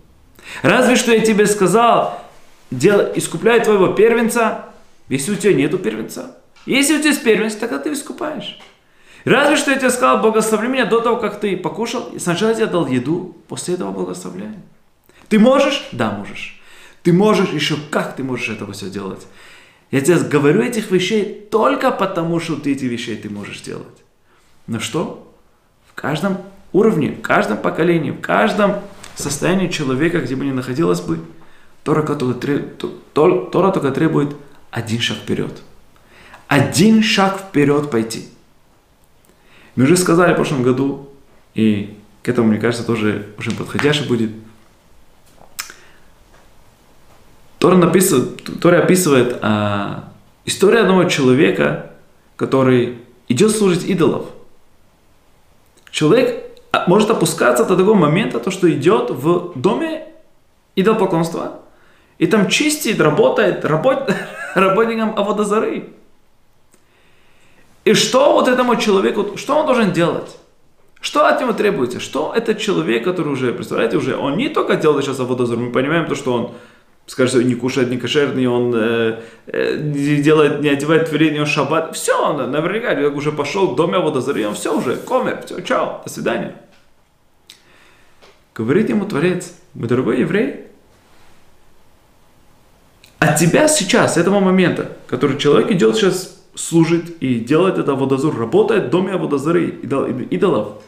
[0.63, 2.21] Разве что я тебе сказал,
[2.73, 4.65] делай, искупляй твоего первенца,
[5.09, 6.37] если у тебя нету первенца.
[6.67, 8.59] Если у тебя есть первенец, тогда ты искупаешь.
[9.25, 12.57] Разве что я тебе сказал, благослови меня до того, как ты покушал, и сначала я
[12.57, 14.57] тебе дал еду, после этого благословляй.
[15.29, 15.87] Ты можешь?
[15.93, 16.61] Да, можешь.
[17.05, 19.29] Ты можешь еще как ты можешь этого все делать.
[19.91, 23.87] Я тебе говорю этих вещей только потому, что ты эти вещи ты можешь делать.
[24.67, 25.33] Но что?
[25.89, 26.39] В каждом
[26.73, 28.81] уровне, в каждом поколении, в каждом
[29.15, 31.21] состоянии человека, где бы ни находилось бы,
[31.85, 32.65] Тора, который,
[33.15, 34.37] Тора только требует
[34.71, 35.63] один шаг вперед.
[36.49, 38.29] Один шаг вперед пойти.
[39.77, 41.09] Мы уже сказали в прошлом году,
[41.55, 44.33] и к этому, мне кажется, тоже очень подходяще будет.
[47.59, 50.11] Тора, написывает, Тора описывает а,
[50.45, 51.91] историю одного человека,
[52.37, 52.99] который
[53.29, 54.27] идет служить идолов.
[55.91, 60.07] Человек а, может опускаться до такого момента, то, что идет в доме
[60.75, 61.61] идолопоклонства,
[62.19, 64.13] и там чистит, работает работ,
[64.55, 65.91] работником Аводозары.
[67.85, 70.37] И что вот этому человеку, что он должен делать?
[71.01, 72.01] Что от него требуется?
[72.01, 76.07] Что этот человек, который уже, представляете, уже, он не только делает сейчас Аводозор, мы понимаем
[76.07, 76.55] то, что он,
[77.07, 81.95] скажем, не кушает не кошерный, он э, э, не делает, не одевает творение, он шаббат,
[81.97, 86.11] все, он наверняка уже пошел к доме Аводозоры, он все уже, комер, все, чао, до
[86.11, 86.57] свидания.
[88.55, 90.67] Говорит ему Творец, мой дорогой еврей,
[93.19, 98.85] от тебя сейчас, этого момента, который человек идет сейчас, служит и делает это водозор, работает
[98.85, 100.83] в доме водозоры, идолов,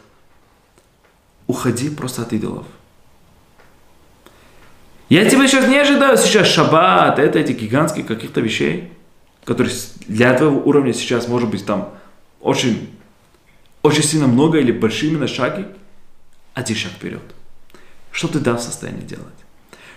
[1.47, 2.65] уходи просто от идолов.
[5.09, 8.91] Я тебя сейчас не ожидаю сейчас шаббат, это эти гигантские каких-то вещей,
[9.43, 9.75] которые
[10.07, 11.89] для твоего уровня сейчас может быть там
[12.41, 12.89] очень,
[13.81, 15.65] очень сильно много или большие именно шаги.
[16.53, 17.21] Один шаг вперед.
[18.11, 19.33] Что ты да в состоянии делать?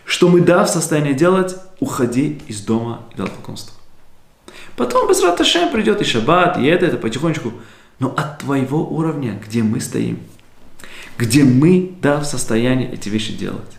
[0.04, 3.76] что мы да в состоянии делать, уходи из дома идолопоклонства.
[4.76, 7.52] Потом без Раташем придет и шаббат, и это, это потихонечку.
[7.98, 10.18] Но от твоего уровня, где мы стоим,
[11.18, 13.78] где мы, да, в состоянии эти вещи делать.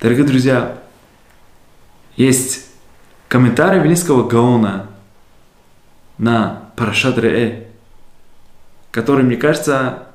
[0.00, 0.82] Дорогие друзья,
[2.16, 2.70] есть
[3.28, 4.86] комментарий Велинского Гаона
[6.16, 7.68] на Парашат Ре,
[8.92, 10.06] который, мне кажется,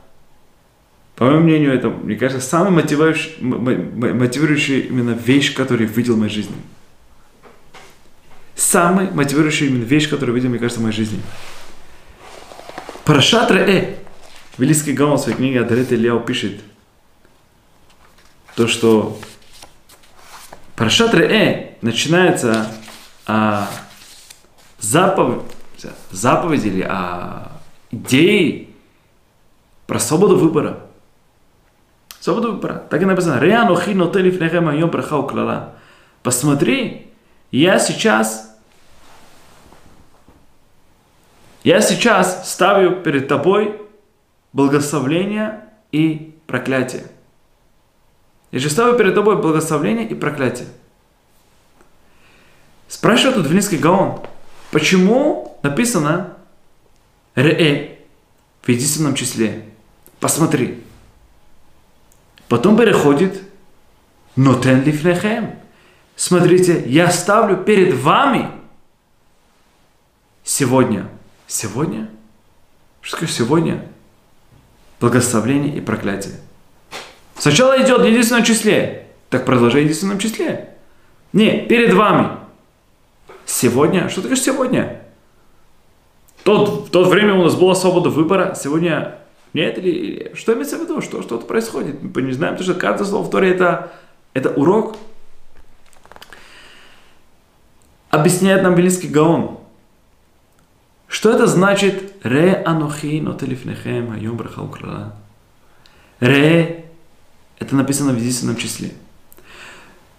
[1.15, 6.17] по моему мнению, это, мне кажется, самая мотивирующая, мотивирующая именно вещь, которую я видел в
[6.17, 6.55] моей жизни.
[8.55, 11.21] Самая мотивирующая именно вещь, которую я видел, мне кажется, в моей жизни.
[13.03, 13.97] Парашат Э.
[14.57, 16.61] Великий Гаон в своей книге Адарет Ильяу пишет,
[18.55, 19.19] то, что
[20.76, 22.67] Парашат Э начинается
[23.26, 23.69] а,
[24.80, 25.41] заповедь,
[26.11, 27.51] заповедь или а,
[27.91, 28.69] идеи
[29.88, 30.80] про свободу выбора.
[32.19, 32.84] Свободу выбора.
[32.89, 33.39] Так и написано.
[33.39, 35.76] Реану хину телифнехем айом брахау клала.
[36.23, 37.13] Посмотри,
[37.51, 38.55] я сейчас
[41.63, 43.82] я сейчас ставлю перед тобой
[44.53, 45.61] благословление
[45.91, 47.05] и проклятие.
[48.58, 50.70] Же ставлю перед тобой благословение и проклятие.
[52.88, 54.22] Спрашивает тут Вилинский Гаон,
[54.72, 56.38] почему написано
[57.36, 57.99] Ре
[58.62, 59.66] в единственном числе?
[60.22, 60.82] Посмотри.
[62.47, 63.41] Потом переходит
[64.38, 65.60] Нотен лифнехем.
[66.16, 68.49] Смотрите, я ставлю перед вами
[70.45, 71.10] сегодня.
[71.45, 72.10] Сегодня?
[73.01, 73.86] Что такое сегодня?
[75.01, 76.36] Благословление и проклятие.
[77.38, 79.07] Сначала идет в единственном числе.
[79.29, 80.69] Так продолжай в единственном числе.
[81.33, 82.29] Не, перед вами.
[83.45, 84.09] Сегодня?
[84.09, 85.01] Что такое сегодня?
[86.43, 89.19] Тот, в то время у нас была свобода выбора, сегодня
[89.53, 89.77] нет?
[89.77, 91.01] Или что имеется в виду?
[91.01, 92.01] Что что-то происходит?
[92.01, 93.91] Мы не знаем, потому что каждое слово в Торе это,
[94.33, 94.95] это урок.
[98.09, 99.57] Объясняет нам Велинский Гаон.
[101.07, 105.15] Что это значит «Ре анохи нотелифнехем айом брахау крала»?
[106.19, 106.84] «Ре»–
[107.60, 108.91] это написано в единственном числе.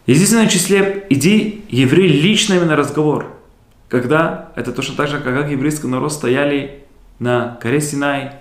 [0.07, 3.37] В единственном числе иди, еврей, лично именно разговор.
[3.89, 6.85] Когда, это точно так же, как еврейский народ стояли
[7.19, 8.33] на горе Синай,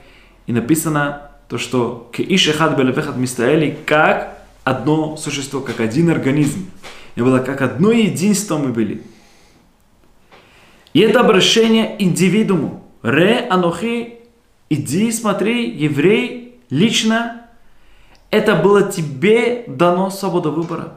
[0.48, 6.70] и написано то, что «Кеиш эхад белевехат мистаэли» как одно существо, как один организм.
[7.16, 9.02] И было как одно единство мы были–
[10.96, 12.82] и это обращение индивидууму.
[13.02, 14.20] Ре анохи,
[14.70, 17.45] иди, смотри, еврей, лично,
[18.36, 20.94] это было тебе дано свобода выбора.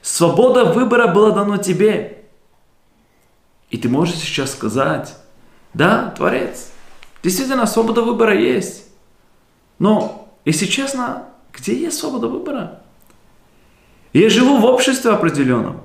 [0.00, 2.24] Свобода выбора была дано тебе.
[3.70, 5.16] И ты можешь сейчас сказать,
[5.74, 6.70] да, Творец,
[7.22, 8.88] действительно, свобода выбора есть.
[9.78, 12.80] Но, если честно, где есть свобода выбора?
[14.12, 15.82] Я живу в обществе определенном.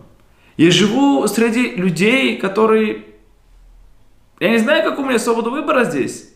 [0.55, 3.05] Я живу среди людей, которые...
[4.39, 6.33] Я не знаю, как у меня свобода выбора здесь.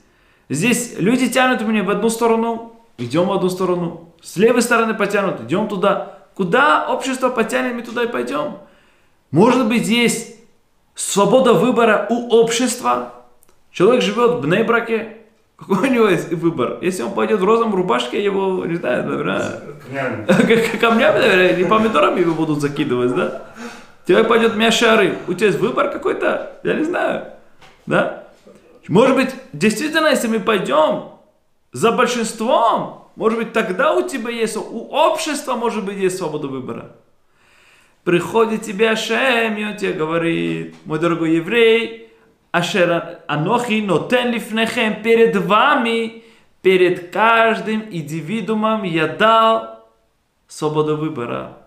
[0.50, 4.14] Здесь люди тянут меня в одну сторону, идем в одну сторону.
[4.22, 6.20] С левой стороны потянут, идем туда.
[6.36, 8.58] Куда общество потянет, мы туда и пойдем.
[9.32, 10.36] Может быть, есть
[10.96, 13.14] свобода выбора у общества.
[13.72, 15.18] Человек живет в Нейбраке,
[15.56, 16.80] какой у него есть выбор?
[16.82, 19.62] Если он пойдет в розовом рубашке, его, не знаю, наверное,
[20.80, 23.44] камнями, наверное, или помидорами его будут закидывать, да?
[24.06, 26.60] Человек пойдет Мяшары, у тебя есть выбор какой-то?
[26.64, 27.28] Я не знаю.
[27.86, 28.26] Да?
[28.90, 31.13] Может быть, действительно, если мы пойдем
[31.74, 36.96] за большинством, может быть, тогда у тебя есть, у общества, может быть, есть свобода выбора.
[38.04, 42.12] Приходит тебе Ашем, и он тебе говорит, мой дорогой еврей,
[42.52, 46.24] Ашер Анохи нотен лифнехем, перед вами,
[46.62, 49.90] перед каждым индивидуумом я дал
[50.48, 51.58] свободу выбора.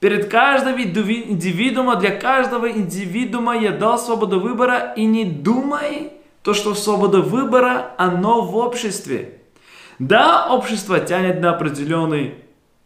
[0.00, 6.12] Перед каждым индивидуума, для каждого индивидуума я дал свободу выбора, и не думай,
[6.42, 9.40] то, что свобода выбора, оно в обществе.
[9.98, 12.36] Да, общество тянет на определенные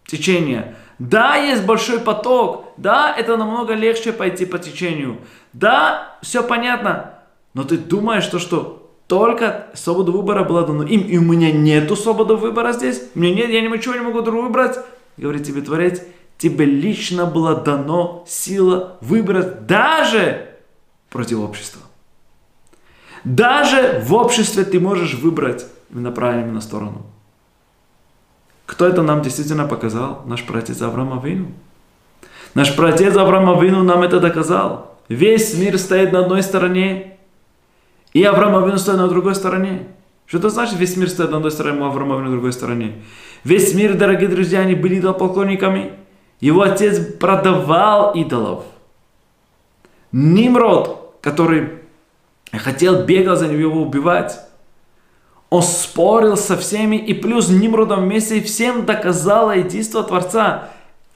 [0.07, 0.77] течения.
[0.99, 2.73] Да, есть большой поток.
[2.77, 5.19] Да, это намного легче пойти по течению.
[5.53, 7.15] Да, все понятно.
[7.53, 11.95] Но ты думаешь, то, что только свобода выбора была дана им, и у меня нету
[11.95, 13.03] свободы выбора здесь.
[13.15, 14.79] Меня нет, я ничего не могу другого выбрать.
[15.17, 16.03] Говорит тебе Творец,
[16.39, 20.49] тебе лично было дано сила выбрать даже
[21.11, 21.84] против общества.
[23.25, 27.07] Даже в обществе ты можешь выбрать именно правильную сторону.
[28.67, 30.23] Кто это нам действительно показал?
[30.27, 31.53] Наш протец Авраам Авину.
[32.55, 34.99] Наш протец Авраам Авину нам это доказал.
[35.09, 37.19] Весь мир стоит на одной стороне,
[38.13, 39.89] и Авраам Авину стоит на другой стороне.
[40.27, 43.03] Что это значит, весь мир стоит на одной стороне, а Авраам Авину на другой стороне?
[43.43, 45.93] Весь мир, дорогие друзья, они были идолопоклонниками–
[46.41, 48.65] его отец продавал идолов.
[50.13, 51.71] Нимрод, который
[52.59, 54.39] хотел, бегал за него его убивать,
[55.51, 60.71] он спорил со всеми, и плюс Нимродом вместе всем доказал единство Творца.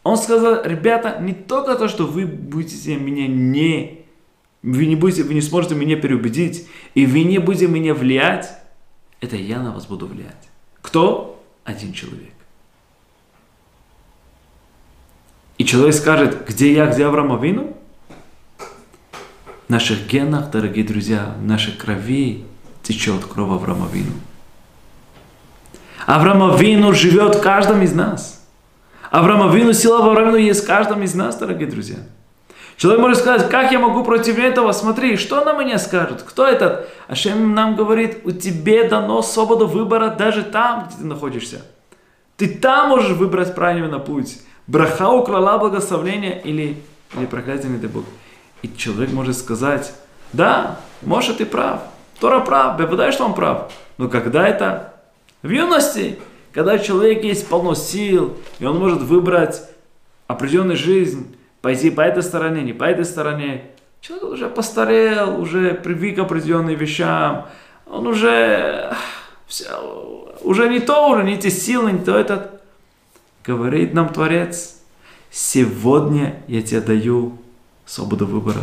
[0.05, 4.05] Он сказал, ребята, не только то, что вы будете меня не...
[4.63, 8.51] Вы не, будете, вы не сможете меня переубедить, и вы не будете меня влиять,
[9.21, 10.49] это я на вас буду влиять.
[10.83, 11.43] Кто?
[11.65, 12.33] Один человек.
[15.59, 17.77] И человек скажет, где я, где Авраам Авину?
[19.69, 22.47] Наших генах, дорогие друзья, в нашей крови
[22.83, 24.13] течет кровь Авраама Авину.
[26.07, 28.49] Авраам Авину живет в каждом из нас.
[29.11, 31.99] Авраам Авину, сила Авраама Авину есть в каждом из нас, дорогие друзья.
[32.79, 36.89] Человек может сказать, как я могу против этого, смотри, что на меня скажут, кто этот?
[37.07, 41.61] Ашем нам говорит, у тебе дано свободу выбора даже там, где ты находишься.
[42.39, 44.39] Ты там можешь выбрать правильный путь.
[44.67, 46.83] Браха украла благословление или,
[47.15, 48.05] или проклятие, не дай Бог.
[48.63, 49.93] И человек может сказать,
[50.33, 51.83] да, может ты прав,
[52.21, 53.73] Тора прав, я что он прав.
[53.99, 54.95] Но когда это
[55.43, 56.19] в юности,
[56.53, 59.63] когда человек есть полно сил, и он может выбрать
[60.27, 66.17] определенную жизнь, пойти по этой стороне, не по этой стороне, человек уже постарел, уже привык
[66.17, 67.47] к определенным вещам,
[67.87, 68.95] он уже,
[69.47, 69.67] все,
[70.43, 72.61] уже не то, уже не те силы, не то этот.
[73.45, 74.77] Говорит нам Творец,
[75.31, 77.39] сегодня я тебе даю
[77.89, 78.61] свободу выбора.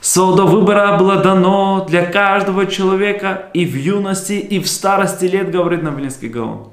[0.00, 5.82] Свобода выбора было дано для каждого человека и в юности, и в старости лет, говорит
[5.82, 6.70] нам Велинский Гаон.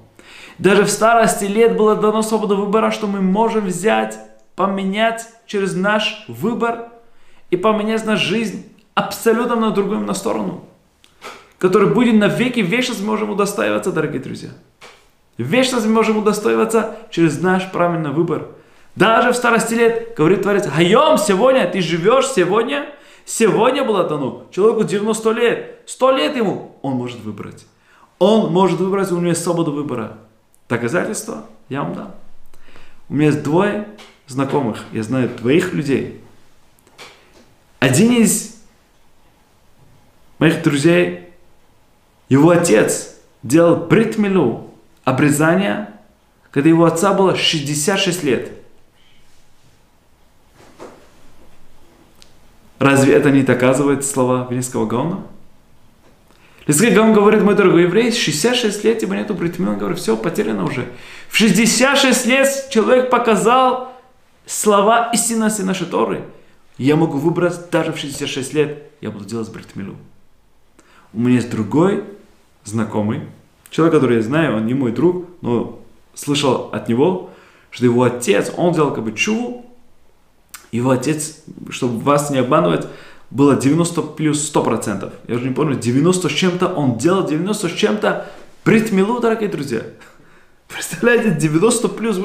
[0.60, 4.18] Даже в старости лет было дано свобода выбора, что мы можем взять,
[4.56, 6.90] поменять через наш выбор
[7.50, 10.64] и поменять нашу жизнь абсолютно на другую на сторону,
[11.58, 14.50] который будет на веки вечность мы можем удостаиваться, дорогие друзья.
[15.38, 18.48] Вечность мы можем удостаиваться через наш правильный выбор.
[18.98, 22.90] Даже в старости лет, говорит Творец, Хайом, сегодня ты живешь, сегодня–
[23.30, 27.66] Сегодня было дано человеку 90 лет, 100 лет ему, он может выбрать.
[28.20, 30.18] Он может выбрать, у него есть свобода выбора.
[30.70, 32.16] Доказательства я вам дам.
[33.10, 33.90] У меня есть двое
[34.28, 36.22] знакомых, я знаю двоих людей.
[37.80, 38.64] Один из
[40.40, 41.34] моих друзей,
[42.30, 44.72] его отец делал бритмилу,
[45.04, 45.94] обрезание,
[46.50, 48.52] когда его отца было 66 лет.
[52.80, 55.24] Разве это не доказывает слова Вильнинского Гаона?
[56.68, 60.66] Вильнинский Гаон говорит, мой дорогой еврей, 66 лет тебе нету бритмина, он говорит, все, потеряно
[60.66, 60.88] уже.
[61.30, 63.94] В 66 лет человек показал
[64.46, 66.24] слова истинности нашей Торы.
[66.78, 69.96] Я могу выбрать даже в 66 лет, я буду делать бритмилу.
[71.14, 72.04] У меня есть другой
[72.64, 73.22] знакомый,
[73.70, 75.80] человек, который я знаю, он не мой друг, но
[76.14, 77.32] слышал от него,
[77.72, 79.66] что его отец, он делал как бы чуву,
[80.72, 81.38] его отец,
[81.70, 82.88] чтобы вас не обманывать,
[83.30, 85.12] было 90 плюс 100%.
[85.28, 88.30] Я уже не помню, 90 с чем-то он делал, 90 с чем-то
[88.64, 89.82] бритмилу, дорогие друзья.
[90.68, 92.18] Представляете, 90 плюс,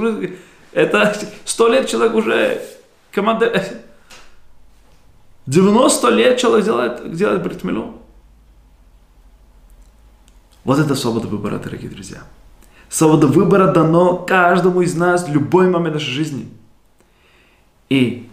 [0.72, 2.62] это 100 лет человек уже
[3.10, 3.62] команда...
[5.46, 8.00] 90 лет человек делает, делает бритмилу.
[10.64, 12.22] Вот это свобода выбора, дорогие друзья.
[12.88, 16.48] Свобода выбора дано каждому из нас в любой момент нашей жизни.
[17.88, 18.30] И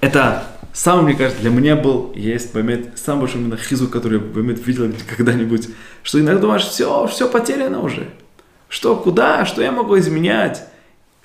[0.00, 4.24] это самый, мне кажется, для меня был, есть момент, самый большой именно хизу, который я
[4.34, 5.68] момент видел когда-нибудь,
[6.02, 8.08] что иногда думаешь, все, все потеряно уже.
[8.68, 10.64] Что, куда, что я могу изменять?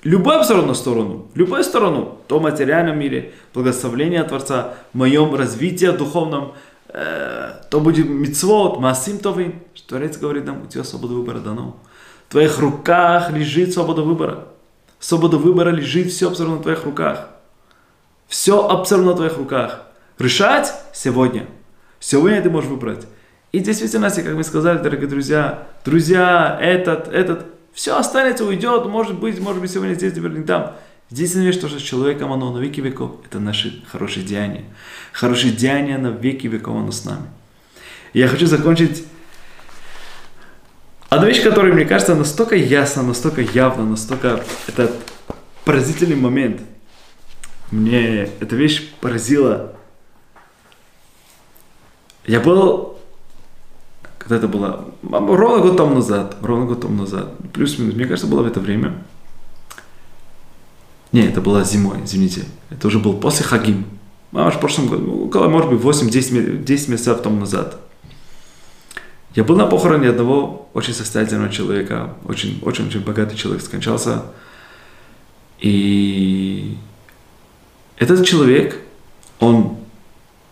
[0.04, 6.54] Любую абсолютно сторону, любую сторону, то в материальном мире, благословление Творца, в моем развитии духовном,
[6.88, 9.60] э, то будет мицвод, масим товин.
[9.86, 11.76] Творец говорит нам, у тебя свобода выбора дано.
[12.28, 14.48] В твоих руках лежит свобода выбора.
[14.98, 17.28] Свобода выбора лежит все абсолютно в твоих руках.
[18.32, 19.82] Все абсолютно в твоих руках.
[20.18, 21.46] Решать сегодня.
[22.00, 23.06] Сегодня ты можешь выбрать.
[23.52, 29.38] И действительно, как мы сказали, дорогие друзья, друзья, этот, этот, все останется, уйдет, может быть,
[29.38, 30.72] может быть, сегодня здесь, не там.
[31.10, 34.64] Единственное, вещь, что с человеком оно на веки веков, это наши хорошие деяния.
[35.12, 37.26] Хорошие деяния на веки веков оно с нами.
[38.14, 39.04] Я хочу закончить
[41.10, 44.42] Одна вещь, которая, мне кажется, настолько ясна, настолько явна, настолько...
[44.66, 44.90] Это
[45.66, 46.62] поразительный момент–
[47.72, 49.72] мне эта вещь поразила.
[52.26, 52.98] Я был,
[54.18, 58.42] когда это было, ровно год тому назад, ровно год тому назад, плюс-минус, мне кажется, было
[58.42, 59.02] в это время.
[61.10, 62.44] Не, это было зимой, извините.
[62.70, 63.84] Это уже был после Хагим.
[64.32, 67.78] А в прошлом году, около, может быть, 8-10 10 месяцев тому назад.
[69.34, 74.22] Я был на похороне одного очень состоятельного человека, очень-очень богатый человек скончался.
[75.58, 76.76] И
[78.02, 78.78] этот человек,
[79.38, 79.76] он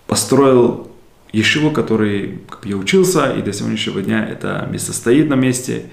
[0.06, 0.88] построил
[1.32, 5.86] Ешиву, который как я учился, и до сегодняшнего дня это место стоит на месте.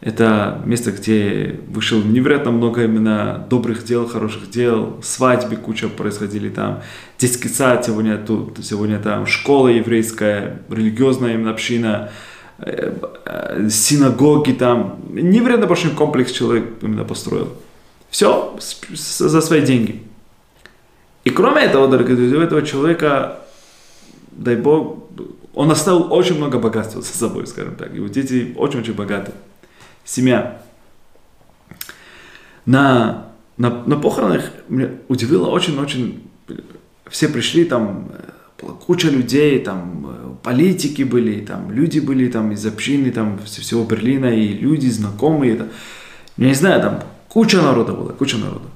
[0.00, 6.82] Это место, где вышел невероятно много именно добрых дел, хороших дел, свадьбы куча происходили там,
[7.18, 12.10] детский сад сегодня тут, сегодня там школа еврейская, религиозная именно община,
[12.58, 12.94] э,
[13.26, 17.52] э, синагоги там, невероятно большой комплекс человек именно построил.
[18.08, 18.56] Все
[18.88, 20.02] за свои деньги.
[21.30, 23.38] И кроме этого, дорогие друзья, у этого человека,
[24.32, 24.98] дай Бог,
[25.54, 27.94] он оставил очень много богатства за собой, скажем так.
[27.94, 29.30] Его дети очень-очень богаты.
[30.04, 30.60] Семья.
[32.66, 33.28] На
[33.58, 36.20] на, на похоронах меня удивило очень-очень...
[37.08, 38.10] Все пришли, там
[38.60, 44.34] была куча людей, там политики были, там люди были там из общины, там всего Берлина,
[44.34, 45.68] и люди знакомые.
[46.38, 48.66] Я не знаю, там куча народа была, куча народа.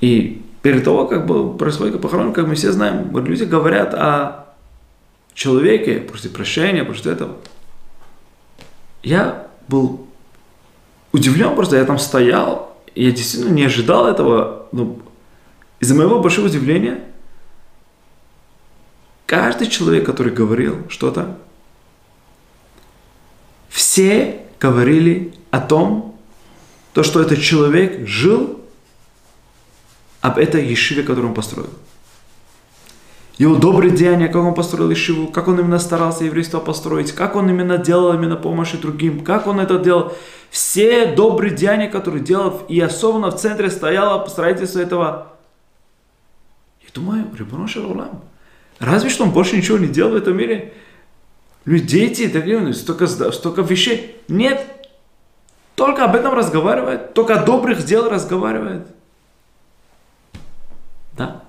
[0.00, 4.46] И перед того, как бы происходит похорон, как мы все знаем, люди говорят о
[5.34, 7.36] человеке, после прощения, после этого.
[9.02, 10.06] Я был
[11.12, 14.68] удивлен просто, я там стоял, я действительно не ожидал этого.
[14.72, 15.00] Ну,
[15.80, 17.00] из-за моего большого удивления,
[19.24, 21.38] каждый человек, который говорил что-то,
[23.68, 26.18] все говорили о том,
[26.92, 28.59] то, что этот человек жил
[30.20, 31.70] об этой ешиве, которую он построил.
[33.38, 37.48] Его добрые деяния, как он построил ешиву, как он именно старался еврейство построить, как он
[37.48, 40.12] именно делал именно помощи другим, как он это делал.
[40.50, 45.28] Все добрые деяния, которые делал, и особенно в центре стояло строительство этого.
[46.82, 48.24] Я думаю, Рибоно Шарулам,
[48.78, 50.74] разве что он больше ничего не делал в этом мире?
[51.64, 54.16] Дети, такие, столько, столько вещей.
[54.28, 54.66] Нет,
[55.76, 58.86] только об этом разговаривает, только о добрых дел разговаривает.
[61.20, 61.42] Да.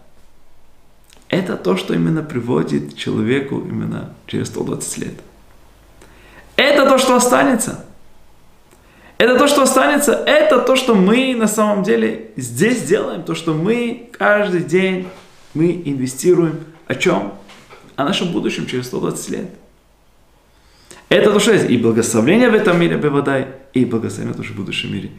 [1.29, 5.13] Это то, что именно приводит человеку именно через 120 лет.
[6.57, 7.85] Это то, что останется.
[9.17, 10.11] Это то, что останется.
[10.11, 13.23] Это то, что мы на самом деле здесь делаем.
[13.23, 15.07] То, что мы каждый день
[15.53, 16.65] мы инвестируем.
[16.87, 17.33] О чем?
[17.95, 19.49] О нашем будущем через 120 лет.
[21.07, 21.69] Это то, что есть.
[21.69, 25.11] И благословение в этом мире, Бевадай, и благословение тоже в будущем мире.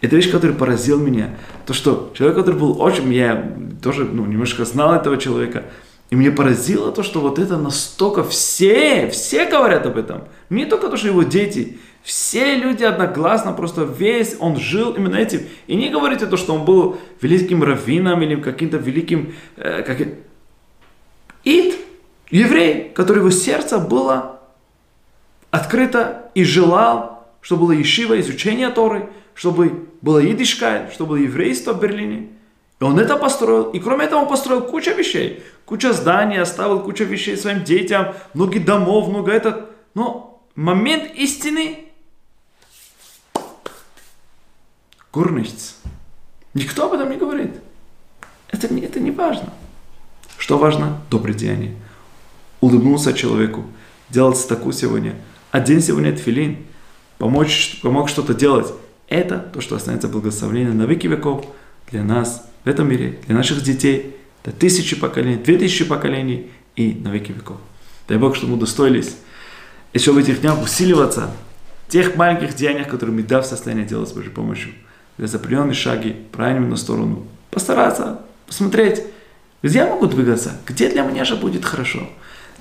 [0.00, 1.34] Это вещь, которая поразил меня.
[1.66, 3.12] То, что человек, который был очень...
[3.12, 5.64] Я тоже ну, немножко знал этого человека.
[6.10, 10.24] И мне поразило то, что вот это настолько все, все говорят об этом.
[10.48, 11.78] Не только то, что его дети.
[12.02, 15.42] Все люди одногласно, просто весь он жил именно этим.
[15.66, 19.34] И не говорите то, что он был великим раввином или каким-то великим...
[19.56, 20.00] Э, как...
[21.44, 21.76] Ид,
[22.30, 24.40] еврей, который его сердце было
[25.50, 31.80] открыто и желал, чтобы было ешива, изучение Торы, чтобы было идишкай, чтобы было еврейство в
[31.80, 32.28] Берлине.
[32.80, 33.70] И он это построил.
[33.70, 35.42] И кроме этого он построил кучу вещей.
[35.64, 39.70] Куча зданий, оставил кучу вещей своим детям, много домов, много этот.
[39.94, 41.84] Но момент истины
[45.12, 45.74] Гурничц.
[46.54, 47.54] Никто об этом не говорит.
[48.48, 49.52] Это, не, это не важно.
[50.38, 51.00] Что важно?
[51.10, 51.76] Доброе деяние.
[52.60, 53.64] Улыбнулся человеку.
[54.08, 55.14] Делать такую сегодня–
[55.50, 56.58] Одень сегодня тфилин,
[57.20, 58.72] помочь, помог что-то делать.
[59.08, 61.44] Это то, что останется благословением на веки веков
[61.90, 66.94] для нас в этом мире, для наших детей, до тысячи поколений, две тысячи поколений и
[66.94, 67.58] на веки веков.
[68.08, 69.16] Дай Бог, чтобы мы удостоились
[69.92, 71.30] еще в этих днях усиливаться
[71.86, 74.72] в тех маленьких деяниях, которые мы да в состоянии делать с Божьей помощью.
[75.18, 77.26] Для определенные шаги, правильно на сторону.
[77.50, 79.02] Постараться, посмотреть,
[79.62, 82.08] где я могу двигаться, где для меня же будет хорошо.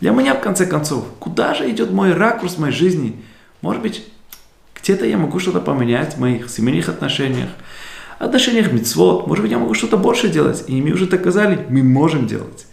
[0.02, 3.24] Для меня, в конце концов, куда же идет мой ракурс моей жизни?
[3.62, 4.04] Может быть,
[4.90, 7.50] где-то я могу что-то поменять в моих семейных отношениях,
[8.18, 9.28] отношениях мецвод.
[9.28, 10.64] Может быть, я могу что-то больше делать.
[10.68, 12.66] И мы уже доказали, мы можем делать.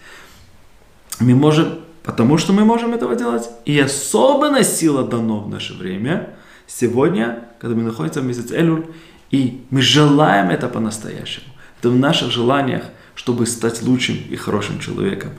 [1.20, 3.50] Мы можем, потому что мы можем этого делать.
[3.66, 6.30] И особенно сила дано в наше время,
[6.66, 8.86] сегодня, когда мы находимся в месяц Элюль,
[9.30, 11.46] и мы желаем это по-настоящему.
[11.80, 12.84] Это в наших желаниях–
[13.16, 15.30] чтобы стать лучшим и хорошим человеком.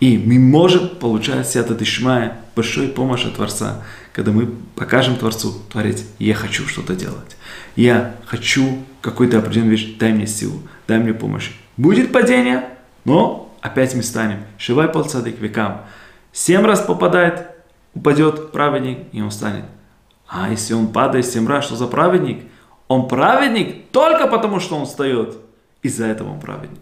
[0.00, 6.04] И мы можем получать сията дышмая большой помощь от Творца, когда мы покажем Творцу, Творец,
[6.18, 7.36] я хочу что-то делать.
[7.76, 11.52] Я хочу какой-то определенную вещь, дай мне силу, дай мне помощь.
[11.76, 12.68] Будет падение,
[13.04, 14.40] но опять мы станем.
[14.58, 15.82] Шивай полцадык векам.
[16.32, 17.46] Семь раз попадает,
[17.94, 19.64] упадет праведник, и он станет.
[20.28, 22.44] А если он падает семь раз, что за праведник?
[22.88, 25.36] Он праведник только потому, что он встает.
[25.82, 26.78] Из-за этого он праведник.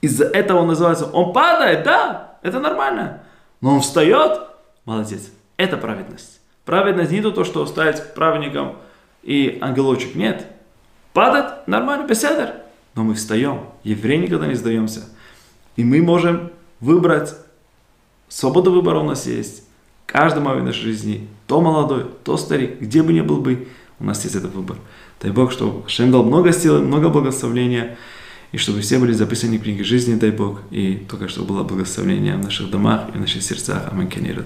[0.00, 3.22] Из-за этого он называется, он падает, да, это нормально.
[3.60, 4.40] Но он встает,
[4.84, 5.30] молодец.
[5.56, 6.40] Это праведность.
[6.64, 8.76] Праведность не то, что стать праведником
[9.22, 10.14] и ангелочек.
[10.14, 10.46] Нет.
[11.12, 12.54] Падает, нормально, беседер.
[12.94, 13.66] Но мы встаем.
[13.84, 15.04] Евреи никогда не сдаемся.
[15.76, 17.34] И мы можем выбрать.
[18.28, 19.64] Свобода выбора у нас есть.
[20.06, 21.28] Каждый момент нашей жизни.
[21.46, 23.68] То молодой, то старик, где бы ни был бы,
[23.98, 24.76] у нас есть этот выбор.
[25.20, 27.96] Дай Бог, что Шем дал много силы, много благословения
[28.52, 32.36] и чтобы все были записаны в книге жизни, дай Бог, и только чтобы было благословение
[32.36, 33.88] в наших домах и в наших сердцах.
[33.90, 34.08] Аминь.